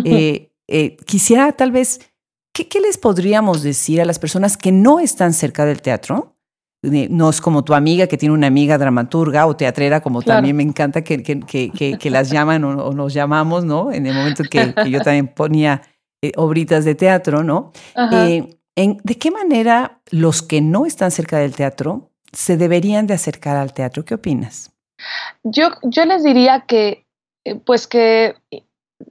eh, 0.04 0.49
eh, 0.70 0.96
quisiera 1.06 1.52
tal 1.52 1.72
vez, 1.72 2.00
¿qué, 2.54 2.68
¿qué, 2.68 2.80
les 2.80 2.98
podríamos 2.98 3.62
decir 3.62 4.00
a 4.00 4.04
las 4.04 4.18
personas 4.18 4.56
que 4.56 4.72
no 4.72 5.00
están 5.00 5.32
cerca 5.32 5.64
del 5.64 5.82
teatro? 5.82 6.36
No 6.82 7.28
es 7.28 7.42
como 7.42 7.62
tu 7.62 7.74
amiga 7.74 8.06
que 8.06 8.16
tiene 8.16 8.34
una 8.34 8.46
amiga 8.46 8.78
dramaturga 8.78 9.46
o 9.46 9.54
teatrera, 9.54 10.00
como 10.00 10.22
también 10.22 10.56
me 10.56 10.62
encanta 10.62 11.04
que, 11.04 11.22
que, 11.22 11.98
que, 11.98 12.10
las 12.10 12.30
llaman 12.30 12.64
o, 12.64 12.92
nos 12.92 13.12
llamamos, 13.12 13.66
¿no? 13.66 13.92
En 13.92 14.06
el 14.06 14.14
momento 14.14 14.44
que, 14.50 14.72
yo 14.88 15.02
también 15.02 15.28
ponía 15.28 15.82
eh, 16.22 16.32
obritas 16.36 16.86
de 16.86 16.94
teatro, 16.94 17.44
¿no? 17.44 17.72
¿De 17.94 19.18
qué 19.18 19.30
manera 19.30 20.00
los 20.10 20.40
que 20.40 20.62
no 20.62 20.86
están 20.86 21.10
cerca 21.10 21.36
del 21.36 21.54
teatro 21.54 22.10
se 22.32 22.56
deberían 22.56 23.06
de 23.06 23.12
acercar 23.12 23.58
al 23.58 23.74
teatro? 23.74 24.06
¿Qué 24.06 24.14
opinas? 24.14 24.72
Yo, 25.42 25.68
yo 25.82 26.04
les 26.04 26.22
diría 26.22 26.64
que, 26.66 27.06
eh, 27.44 27.56
pues 27.56 27.86
que, 27.86 28.36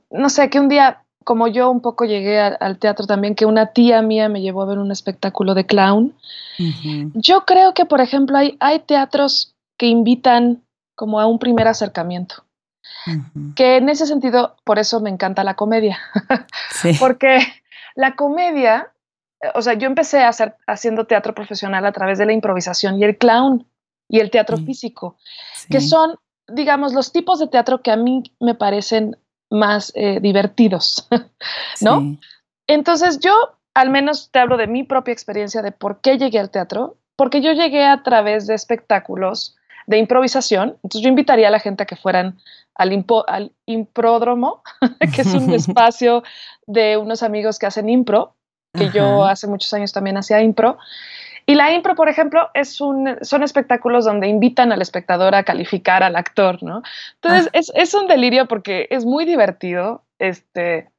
no 0.10 0.30
sé, 0.30 0.50
que 0.50 0.60
un 0.60 0.70
día, 0.70 1.06
como 1.24 1.48
yo 1.48 1.70
un 1.70 1.82
poco 1.82 2.06
llegué 2.06 2.40
al 2.40 2.78
teatro 2.80 3.06
también, 3.06 3.36
que 3.36 3.46
una 3.46 3.68
tía 3.68 4.02
mía 4.02 4.30
me 4.30 4.42
llevó 4.42 4.62
a 4.62 4.66
ver 4.68 4.80
un 4.80 4.92
espectáculo 4.92 5.54
de 5.54 5.66
clown. 5.66 6.14
Yo 7.14 7.46
creo 7.46 7.74
que, 7.74 7.86
por 7.86 8.02
ejemplo, 8.02 8.38
hay, 8.38 8.58
hay 8.60 8.80
teatros 8.80 9.56
que 9.78 9.86
invitan 9.88 10.64
como 10.96 11.20
a 11.20 11.26
un 11.26 11.40
primer 11.40 11.68
acercamiento. 11.68 12.44
Que 13.56 13.78
en 13.78 13.90
ese 13.90 14.06
sentido, 14.06 14.56
por 14.64 14.80
eso 14.80 15.00
me 15.00 15.10
encanta 15.10 15.44
la 15.44 15.56
comedia. 15.56 16.00
Porque 17.00 17.40
la 17.96 18.16
comedia 18.16 18.92
o 19.56 19.62
sea, 19.62 19.74
yo 19.74 19.88
empecé 19.88 20.20
a 20.20 20.30
hacer, 20.30 20.56
haciendo 20.68 21.06
teatro 21.06 21.34
profesional 21.34 21.86
a 21.86 21.92
través 21.92 22.18
de 22.18 22.26
la 22.26 22.34
improvisación 22.34 23.00
y 23.00 23.04
el 23.04 23.18
clown 23.18 23.66
y 24.10 24.20
el 24.20 24.32
teatro 24.32 24.58
físico, 24.58 25.18
que 25.70 25.82
son, 25.82 26.16
digamos, 26.48 26.94
los 26.94 27.12
tipos 27.12 27.40
de 27.40 27.48
teatro 27.48 27.82
que 27.82 27.92
a 27.92 27.96
mí 27.96 28.24
me 28.40 28.56
parecen 28.56 29.18
más 29.50 29.92
eh, 29.96 30.20
divertidos, 30.22 31.08
¿no? 31.82 32.18
Entonces 32.68 33.20
yo, 33.20 33.34
al 33.74 33.90
menos 33.90 34.30
te 34.32 34.40
hablo 34.40 34.58
de 34.58 34.68
mi 34.68 34.84
propia 34.84 35.12
experiencia 35.12 35.62
de 35.62 35.72
por 35.72 36.02
qué 36.02 36.18
llegué 36.18 36.40
al 36.40 36.50
teatro, 36.50 36.98
porque 37.16 37.42
yo 37.42 37.52
llegué 37.54 37.86
a 37.86 38.04
través 38.04 38.48
de 38.48 38.56
espectáculos 38.56 39.58
de 39.88 39.98
improvisación. 39.98 40.78
Entonces 40.84 41.02
yo 41.02 41.10
invitaría 41.10 41.48
a 41.48 41.52
la 41.52 41.60
gente 41.60 41.84
a 41.84 41.86
que 41.88 41.96
fueran 41.96 42.38
al, 42.76 43.06
al 43.28 43.52
impródromo, 43.66 44.62
que 45.16 45.22
es 45.22 45.34
un 45.34 45.52
espacio 45.54 46.24
de 46.68 46.98
unos 46.98 47.24
amigos 47.24 47.58
que 47.58 47.66
hacen 47.66 47.90
impro, 47.90 48.36
que 48.72 48.90
yo 48.92 49.26
hace 49.26 49.48
muchos 49.48 49.74
años 49.74 49.92
también 49.92 50.16
hacía 50.18 50.42
impro. 50.42 50.78
Y 51.50 51.56
la 51.56 51.74
impro, 51.74 51.96
por 51.96 52.10
ejemplo, 52.10 52.52
es 52.54 52.80
un, 52.80 53.18
son 53.24 53.42
espectáculos 53.42 54.06
donde 54.06 54.28
invitan 54.28 54.72
al 54.72 54.84
espectador 54.84 55.34
a 55.34 55.42
calificar 55.42 56.04
al 56.04 56.16
actor, 56.16 56.62
¿no? 56.62 56.84
Entonces, 57.16 57.48
ah. 57.48 57.58
es, 57.58 57.72
es, 57.74 57.96
un 57.96 58.06
delirio 58.06 58.48
porque 58.48 58.86
es 58.92 59.04
muy 59.04 59.26
divertido, 59.26 60.04
este, 60.20 60.92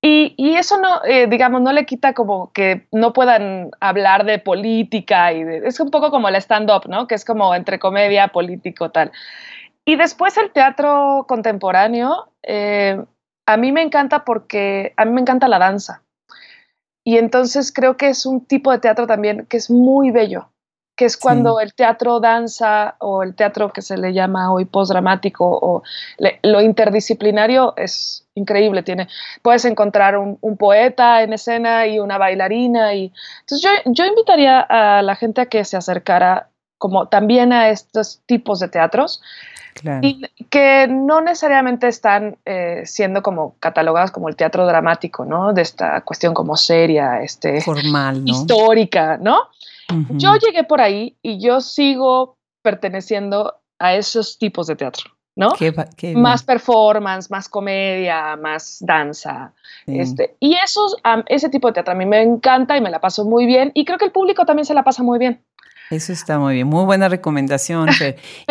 y, 0.00 0.34
y 0.36 0.54
eso 0.54 0.78
no, 0.78 1.04
eh, 1.04 1.26
digamos, 1.26 1.62
no 1.62 1.72
le 1.72 1.84
quita 1.84 2.14
como 2.14 2.52
que 2.52 2.86
no 2.92 3.12
puedan 3.12 3.72
hablar 3.80 4.24
de 4.24 4.38
política 4.38 5.32
y 5.32 5.42
es 5.64 5.80
un 5.80 5.90
poco 5.90 6.12
como 6.12 6.28
el 6.28 6.36
stand-up, 6.36 6.88
¿no? 6.88 7.08
Que 7.08 7.16
es 7.16 7.24
como 7.24 7.52
entre 7.56 7.80
comedia, 7.80 8.28
político, 8.28 8.92
tal. 8.92 9.10
Y 9.84 9.96
después 9.96 10.36
el 10.36 10.52
teatro 10.52 11.24
contemporáneo, 11.26 12.30
eh, 12.44 13.02
a 13.46 13.56
mí 13.56 13.72
me 13.72 13.82
encanta 13.82 14.24
porque 14.24 14.94
a 14.96 15.04
mí 15.04 15.10
me 15.10 15.22
encanta 15.22 15.48
la 15.48 15.58
danza. 15.58 16.04
Y 17.08 17.16
entonces 17.16 17.72
creo 17.72 17.96
que 17.96 18.10
es 18.10 18.26
un 18.26 18.44
tipo 18.44 18.70
de 18.70 18.80
teatro 18.80 19.06
también 19.06 19.46
que 19.46 19.56
es 19.56 19.70
muy 19.70 20.10
bello, 20.10 20.50
que 20.94 21.06
es 21.06 21.16
cuando 21.16 21.58
el 21.58 21.72
teatro 21.72 22.20
danza 22.20 22.96
o 22.98 23.22
el 23.22 23.34
teatro 23.34 23.72
que 23.72 23.80
se 23.80 23.96
le 23.96 24.12
llama 24.12 24.52
hoy 24.52 24.66
postdramático 24.66 25.46
o 25.46 25.82
lo 26.42 26.60
interdisciplinario 26.60 27.72
es 27.78 28.26
increíble. 28.34 28.82
Tiene, 28.82 29.08
puedes 29.40 29.64
encontrar 29.64 30.18
un, 30.18 30.56
poeta 30.58 31.22
en 31.22 31.32
escena 31.32 31.86
y 31.86 31.98
una 31.98 32.18
bailarina. 32.18 32.92
Y, 32.92 33.10
entonces 33.40 33.62
yo, 33.62 33.70
yo 33.90 34.04
invitaría 34.04 34.60
a 34.60 35.00
la 35.00 35.16
gente 35.16 35.40
a 35.40 35.46
que 35.46 35.64
se 35.64 35.78
acercara 35.78 36.50
como 36.76 37.08
también 37.08 37.54
a 37.54 37.70
estos 37.70 38.20
tipos 38.26 38.60
de 38.60 38.68
teatros 38.68 39.22
y 40.02 40.22
que 40.50 40.86
no 40.88 41.20
necesariamente 41.20 41.88
están 41.88 42.36
eh, 42.44 42.82
siendo 42.84 43.22
como 43.22 43.56
catalogadas 43.60 44.10
como 44.10 44.28
el 44.28 44.36
teatro 44.36 44.66
dramático, 44.66 45.24
¿no? 45.24 45.52
De 45.52 45.62
esta 45.62 46.00
cuestión 46.02 46.34
como 46.34 46.56
seria, 46.56 47.22
este, 47.22 47.60
formal, 47.60 48.24
¿no? 48.24 48.30
histórica, 48.30 49.18
¿no? 49.18 49.48
Yo 50.10 50.34
llegué 50.36 50.64
por 50.64 50.82
ahí 50.82 51.16
y 51.22 51.40
yo 51.40 51.62
sigo 51.62 52.36
perteneciendo 52.62 53.54
a 53.78 53.94
esos 53.94 54.38
tipos 54.38 54.66
de 54.66 54.76
teatro, 54.76 55.06
¿no? 55.34 55.50
más 56.14 56.42
performance, 56.42 57.30
más 57.30 57.48
comedia, 57.48 58.36
más 58.36 58.78
danza. 58.80 59.52
Este, 59.86 60.36
y 60.40 60.54
esos, 60.54 60.96
ese 61.26 61.48
tipo 61.48 61.68
de 61.68 61.74
teatro 61.74 61.92
a 61.92 61.96
mí 61.96 62.04
me 62.04 62.20
encanta 62.20 62.76
y 62.76 62.82
me 62.82 62.90
la 62.90 63.00
paso 63.00 63.24
muy 63.24 63.46
bien 63.46 63.70
y 63.72 63.86
creo 63.86 63.96
que 63.96 64.04
el 64.04 64.12
público 64.12 64.44
también 64.44 64.66
se 64.66 64.74
la 64.74 64.84
pasa 64.84 65.02
muy 65.02 65.18
bien. 65.18 65.42
Eso 65.90 66.12
está 66.12 66.38
muy 66.38 66.54
bien, 66.54 66.66
muy 66.66 66.84
buena 66.84 67.08
recomendación. 67.08 67.88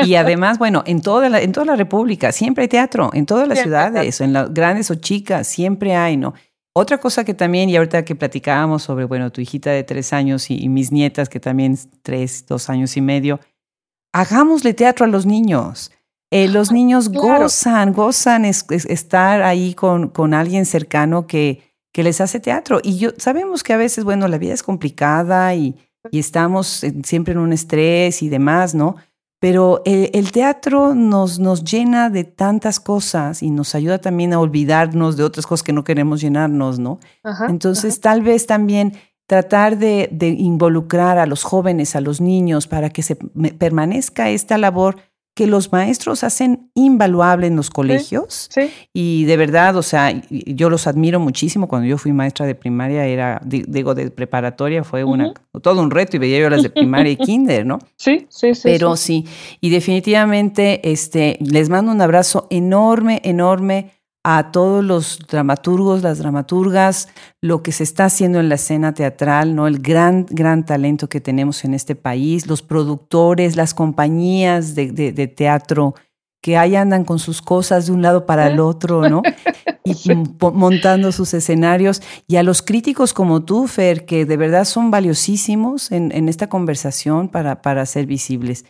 Y 0.03 0.15
además, 0.15 0.57
bueno, 0.57 0.83
en 0.85 1.01
toda 1.01 1.29
la, 1.29 1.41
en 1.41 1.51
toda 1.51 1.65
la 1.65 1.75
República 1.75 2.31
siempre 2.31 2.63
hay 2.63 2.67
teatro, 2.67 3.09
en 3.13 3.25
todas 3.25 3.47
las 3.47 3.59
ciudades, 3.59 4.21
en 4.21 4.33
las 4.33 4.53
grandes 4.53 4.91
o 4.91 4.95
chicas, 4.95 5.47
siempre 5.47 5.95
hay, 5.95 6.17
¿no? 6.17 6.33
Otra 6.73 6.99
cosa 6.99 7.23
que 7.23 7.33
también, 7.33 7.69
y 7.69 7.75
ahorita 7.75 8.05
que 8.05 8.15
platicábamos 8.15 8.83
sobre, 8.83 9.05
bueno, 9.05 9.31
tu 9.31 9.41
hijita 9.41 9.71
de 9.71 9.83
tres 9.83 10.13
años 10.13 10.51
y, 10.51 10.69
mis 10.69 10.91
nietas 10.91 11.29
que 11.29 11.39
también 11.39 11.77
tres, 12.03 12.45
dos 12.45 12.69
años 12.69 12.95
y 12.97 13.01
medio, 13.01 13.39
hagámosle 14.13 14.73
teatro 14.73 15.05
a 15.05 15.09
los 15.09 15.25
niños. 15.25 15.91
Eh, 16.29 16.47
los 16.47 16.71
niños 16.71 17.09
gozan, 17.09 17.93
gozan 17.93 18.45
estar 18.45 19.41
ahí 19.41 19.73
con, 19.73 20.09
con 20.09 20.33
alguien 20.33 20.65
cercano 20.65 21.25
que, 21.25 21.63
que 21.91 22.03
les 22.03 22.21
hace 22.21 22.39
teatro. 22.39 22.79
Y 22.83 22.99
yo 22.99 23.09
sabemos 23.17 23.63
que 23.63 23.73
a 23.73 23.77
veces, 23.77 24.03
bueno, 24.03 24.27
la 24.27 24.37
vida 24.37 24.53
es 24.53 24.61
complicada 24.61 25.55
y, 25.55 25.75
y 26.11 26.19
estamos 26.19 26.83
siempre 27.03 27.33
en 27.33 27.39
un 27.39 27.53
estrés 27.53 28.21
y 28.21 28.29
demás, 28.29 28.75
¿no? 28.75 28.95
Pero 29.39 29.83
el, 29.85 30.31
teatro 30.31 30.95
nos, 30.95 31.37
nos 31.37 31.63
llena 31.63 32.09
de 32.09 32.23
tantas 32.23 32.79
cosas 32.79 33.43
y 33.43 33.51
nos 33.51 33.75
ayuda 33.75 33.99
también 33.99 34.33
a 34.33 34.39
olvidarnos 34.39 35.15
de 35.15 35.23
otras 35.23 35.45
cosas 35.45 35.63
que 35.63 35.73
no 35.73 35.83
queremos 35.83 36.21
llenarnos, 36.21 36.79
¿no? 36.79 36.99
Entonces, 37.47 37.99
tal 37.99 38.23
vez 38.23 38.47
también 38.47 38.93
tratar 39.27 39.77
de, 39.77 40.09
de, 40.11 40.29
involucrar 40.29 41.19
a 41.19 41.27
los 41.27 41.43
jóvenes, 41.43 41.95
a 41.95 42.01
los 42.01 42.19
niños, 42.19 42.65
para 42.65 42.89
que 42.89 43.03
se 43.03 43.15
permanezca 43.15 44.31
esta 44.31 44.57
labor 44.57 44.97
que 45.37 45.45
los 45.45 45.71
maestros 45.71 46.23
hacen 46.23 46.71
invaluable 46.73 47.45
en 47.45 47.55
los 47.55 47.69
colegios. 47.69 48.49
Sí, 48.51 48.71
Y 48.91 49.25
de 49.25 49.37
verdad, 49.37 49.75
o 49.75 49.83
sea, 49.83 50.11
yo 50.31 50.71
los 50.71 50.87
admiro 50.87 51.19
muchísimo. 51.19 51.67
Cuando 51.67 51.87
yo 51.87 51.99
fui 51.99 52.11
maestra 52.11 52.47
de 52.47 52.55
primaria, 52.55 53.05
era, 53.05 53.39
digo, 53.45 53.93
de 53.93 54.09
preparatoria, 54.09 54.83
fue 54.83 55.03
una, 55.03 55.31
todo 55.61 55.79
un 55.83 55.91
reto 55.91 56.15
y 56.15 56.19
veía 56.19 56.39
yo 56.39 56.49
las 56.49 56.63
de 56.63 56.71
primaria 56.71 57.11
y 57.11 57.17
kinder, 57.17 57.67
¿no? 57.67 57.77
Sí, 57.97 58.25
sí, 58.29 58.55
sí. 58.55 58.61
Pero 58.63 58.95
sí. 58.95 59.25
y 59.61 59.69
definitivamente 59.69 60.91
este, 60.91 61.37
les 61.39 61.69
mando 61.69 61.91
un 61.91 62.01
abrazo 62.01 62.47
enorme, 62.49 63.21
enorme 63.23 63.91
a 64.29 64.51
todos 64.51 64.83
los 64.83 65.19
dramaturgos, 65.19 66.03
las 66.03 66.17
dramaturgas, 66.17 67.07
lo 67.39 67.63
que 67.63 67.71
se 67.71 67.85
está 67.85 68.03
haciendo 68.03 68.41
en 68.41 68.49
la 68.49 68.55
escena 68.55 68.93
teatral, 68.93 69.55
¿no? 69.55 69.67
El 69.67 69.79
gran, 69.79 70.25
gran 70.29 70.65
talento 70.65 71.07
que 71.07 71.21
tenemos 71.21 71.63
en 71.63 71.73
este 71.73 71.95
país, 71.95 72.45
los 72.45 72.61
productores, 72.61 73.55
las 73.55 73.73
compañías 73.73 74.75
de, 74.75 75.33
teatro 75.33 75.95
que 76.41 76.57
ahí 76.57 76.75
andan 76.75 77.05
con 77.05 77.19
sus 77.19 77.41
cosas 77.41 77.85
de 77.85 77.93
un 77.93 78.01
lado 78.01 78.25
para 78.25 78.47
el 78.47 78.59
otro, 78.59 79.07
¿no? 79.07 79.21
Y 79.85 80.11
montando 80.41 81.13
sus 81.13 81.33
escenarios. 81.33 82.01
Y 82.27 82.35
a 82.35 82.43
los 82.43 82.61
críticos 82.61 83.13
como 83.13 83.45
tú, 83.45 83.67
Fer, 83.67 84.05
que 84.05 84.25
de 84.25 84.35
verdad 84.35 84.65
son 84.65 84.91
valiosísimos 84.91 85.93
en, 85.93 86.11
en 86.11 86.27
esta 86.27 86.49
conversación 86.49 87.29
para, 87.29 87.61
para 87.61 87.85
ser 87.85 88.05
visibles. 88.05 88.65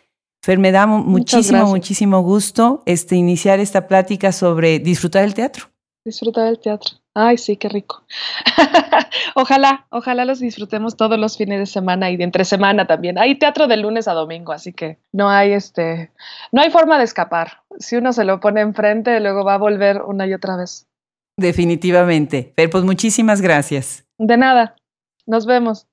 Fer, 0.47 0.59
me 0.59 0.71
da 0.71 0.87
muchísimo, 0.87 1.65
muchísimo 1.65 2.21
gusto 2.21 2.81
este, 2.85 3.17
iniciar 3.17 3.59
esta 3.59 3.85
plática 3.85 4.31
sobre 4.31 4.79
disfrutar 4.79 5.25
el 5.25 5.33
teatro. 5.33 5.65
Disfrutar 6.05 6.47
el 6.47 6.57
teatro. 6.57 6.91
Ay, 7.13 7.37
sí, 7.37 7.57
qué 7.57 7.67
rico. 7.67 8.05
ojalá, 9.35 9.87
ojalá 9.89 10.23
los 10.23 10.39
disfrutemos 10.39 10.95
todos 10.95 11.19
los 11.19 11.35
fines 11.35 11.59
de 11.59 11.65
semana 11.65 12.11
y 12.11 12.15
de 12.15 12.23
entre 12.23 12.45
semana 12.45 12.87
también. 12.87 13.17
Hay 13.17 13.37
teatro 13.37 13.67
de 13.67 13.75
lunes 13.75 14.07
a 14.07 14.13
domingo, 14.13 14.53
así 14.53 14.71
que 14.71 14.99
no 15.11 15.29
hay 15.29 15.51
este, 15.51 16.11
no 16.53 16.61
hay 16.61 16.71
forma 16.71 16.97
de 16.97 17.03
escapar. 17.03 17.63
Si 17.77 17.97
uno 17.97 18.13
se 18.13 18.23
lo 18.23 18.39
pone 18.39 18.61
enfrente, 18.61 19.19
luego 19.19 19.43
va 19.43 19.55
a 19.55 19.57
volver 19.57 20.01
una 20.01 20.27
y 20.27 20.33
otra 20.33 20.55
vez. 20.55 20.87
Definitivamente. 21.35 22.53
Fer, 22.55 22.69
pues 22.69 22.85
muchísimas 22.85 23.41
gracias. 23.41 24.05
De 24.17 24.37
nada. 24.37 24.77
Nos 25.25 25.45
vemos. 25.45 25.87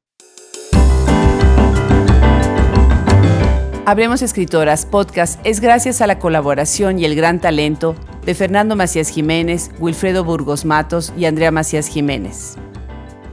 Habremos 3.86 4.22
Escritoras 4.22 4.86
Podcast 4.86 5.38
es 5.44 5.60
gracias 5.60 6.00
a 6.00 6.06
la 6.06 6.18
colaboración 6.18 6.98
y 6.98 7.04
el 7.04 7.14
gran 7.14 7.38
talento 7.38 7.94
de 8.24 8.34
Fernando 8.34 8.76
Macías 8.76 9.10
Jiménez, 9.10 9.70
Wilfredo 9.78 10.24
Burgos 10.24 10.64
Matos 10.64 11.12
y 11.18 11.26
Andrea 11.26 11.50
Macías 11.50 11.86
Jiménez. 11.88 12.56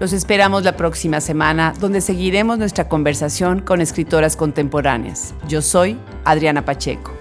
Los 0.02 0.12
esperamos 0.12 0.66
la 0.66 0.76
próxima 0.76 1.22
semana, 1.22 1.74
donde 1.80 2.02
seguiremos 2.02 2.58
nuestra 2.58 2.90
conversación 2.90 3.62
con 3.62 3.80
escritoras 3.80 4.36
contemporáneas. 4.36 5.34
Yo 5.48 5.62
soy 5.62 5.98
Adriana 6.26 6.66
Pacheco. 6.66 7.14